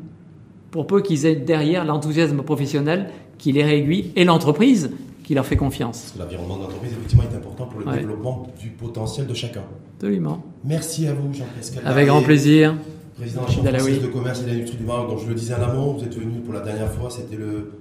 [0.71, 4.91] pour peu qu'ils aient derrière l'enthousiasme professionnel qui les réduit et l'entreprise
[5.25, 6.13] qui leur fait confiance.
[6.19, 9.63] L'environnement d'entreprise, effectivement, est important pour le développement du potentiel de chacun.
[9.97, 10.43] Absolument.
[10.63, 11.83] Merci à vous, Jean-Pascal.
[11.85, 12.75] Avec grand plaisir.
[13.17, 15.63] Président de la Chambre de commerce et d'industrie du Maroc, dont je le disais en
[15.63, 17.71] amont, vous êtes venu pour la dernière fois, c'était le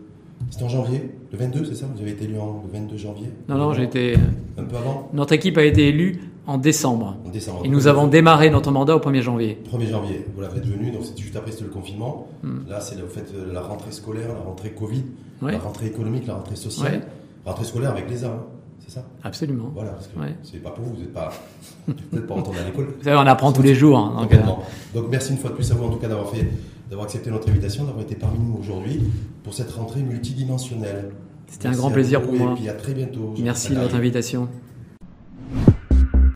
[0.51, 1.87] c'était en janvier, le 22, c'est ça?
[1.95, 3.29] Vous avez été élu en, le 22 janvier?
[3.49, 4.15] Non, non, j'ai été.
[4.59, 5.09] Un peu avant?
[5.13, 7.17] Notre équipe a été élue en décembre.
[7.27, 7.63] En décembre.
[7.65, 9.59] Et nous avons démarré notre mandat au 1er janvier.
[9.73, 12.29] 1er janvier, vous l'avez venu, donc c'était juste après le confinement.
[12.43, 12.69] Hmm.
[12.69, 15.05] Là, c'est vous faites la rentrée scolaire, la rentrée Covid,
[15.43, 17.03] la rentrée économique, la rentrée sociale.
[17.45, 18.45] Rentrée scolaire avec les arts,
[18.81, 19.05] c'est ça?
[19.23, 19.71] Absolument.
[19.75, 21.33] Voilà, parce que c'est pas pour vous, vous n'êtes pas,
[21.87, 22.87] pas retourné à l'école.
[22.99, 23.99] Vous savez, on apprend tous les jours.
[23.99, 24.39] Hein, donc, euh,
[24.95, 26.47] donc, merci une fois de plus à vous en tout cas d'avoir fait
[26.89, 29.03] d'avoir accepté notre invitation, d'avoir été parmi nous aujourd'hui
[29.43, 31.13] pour cette rentrée multidimensionnelle.
[31.47, 32.53] C'était un grand plaisir pour moi.
[32.53, 33.35] Et puis à très bientôt.
[33.39, 34.49] Merci de votre invitation.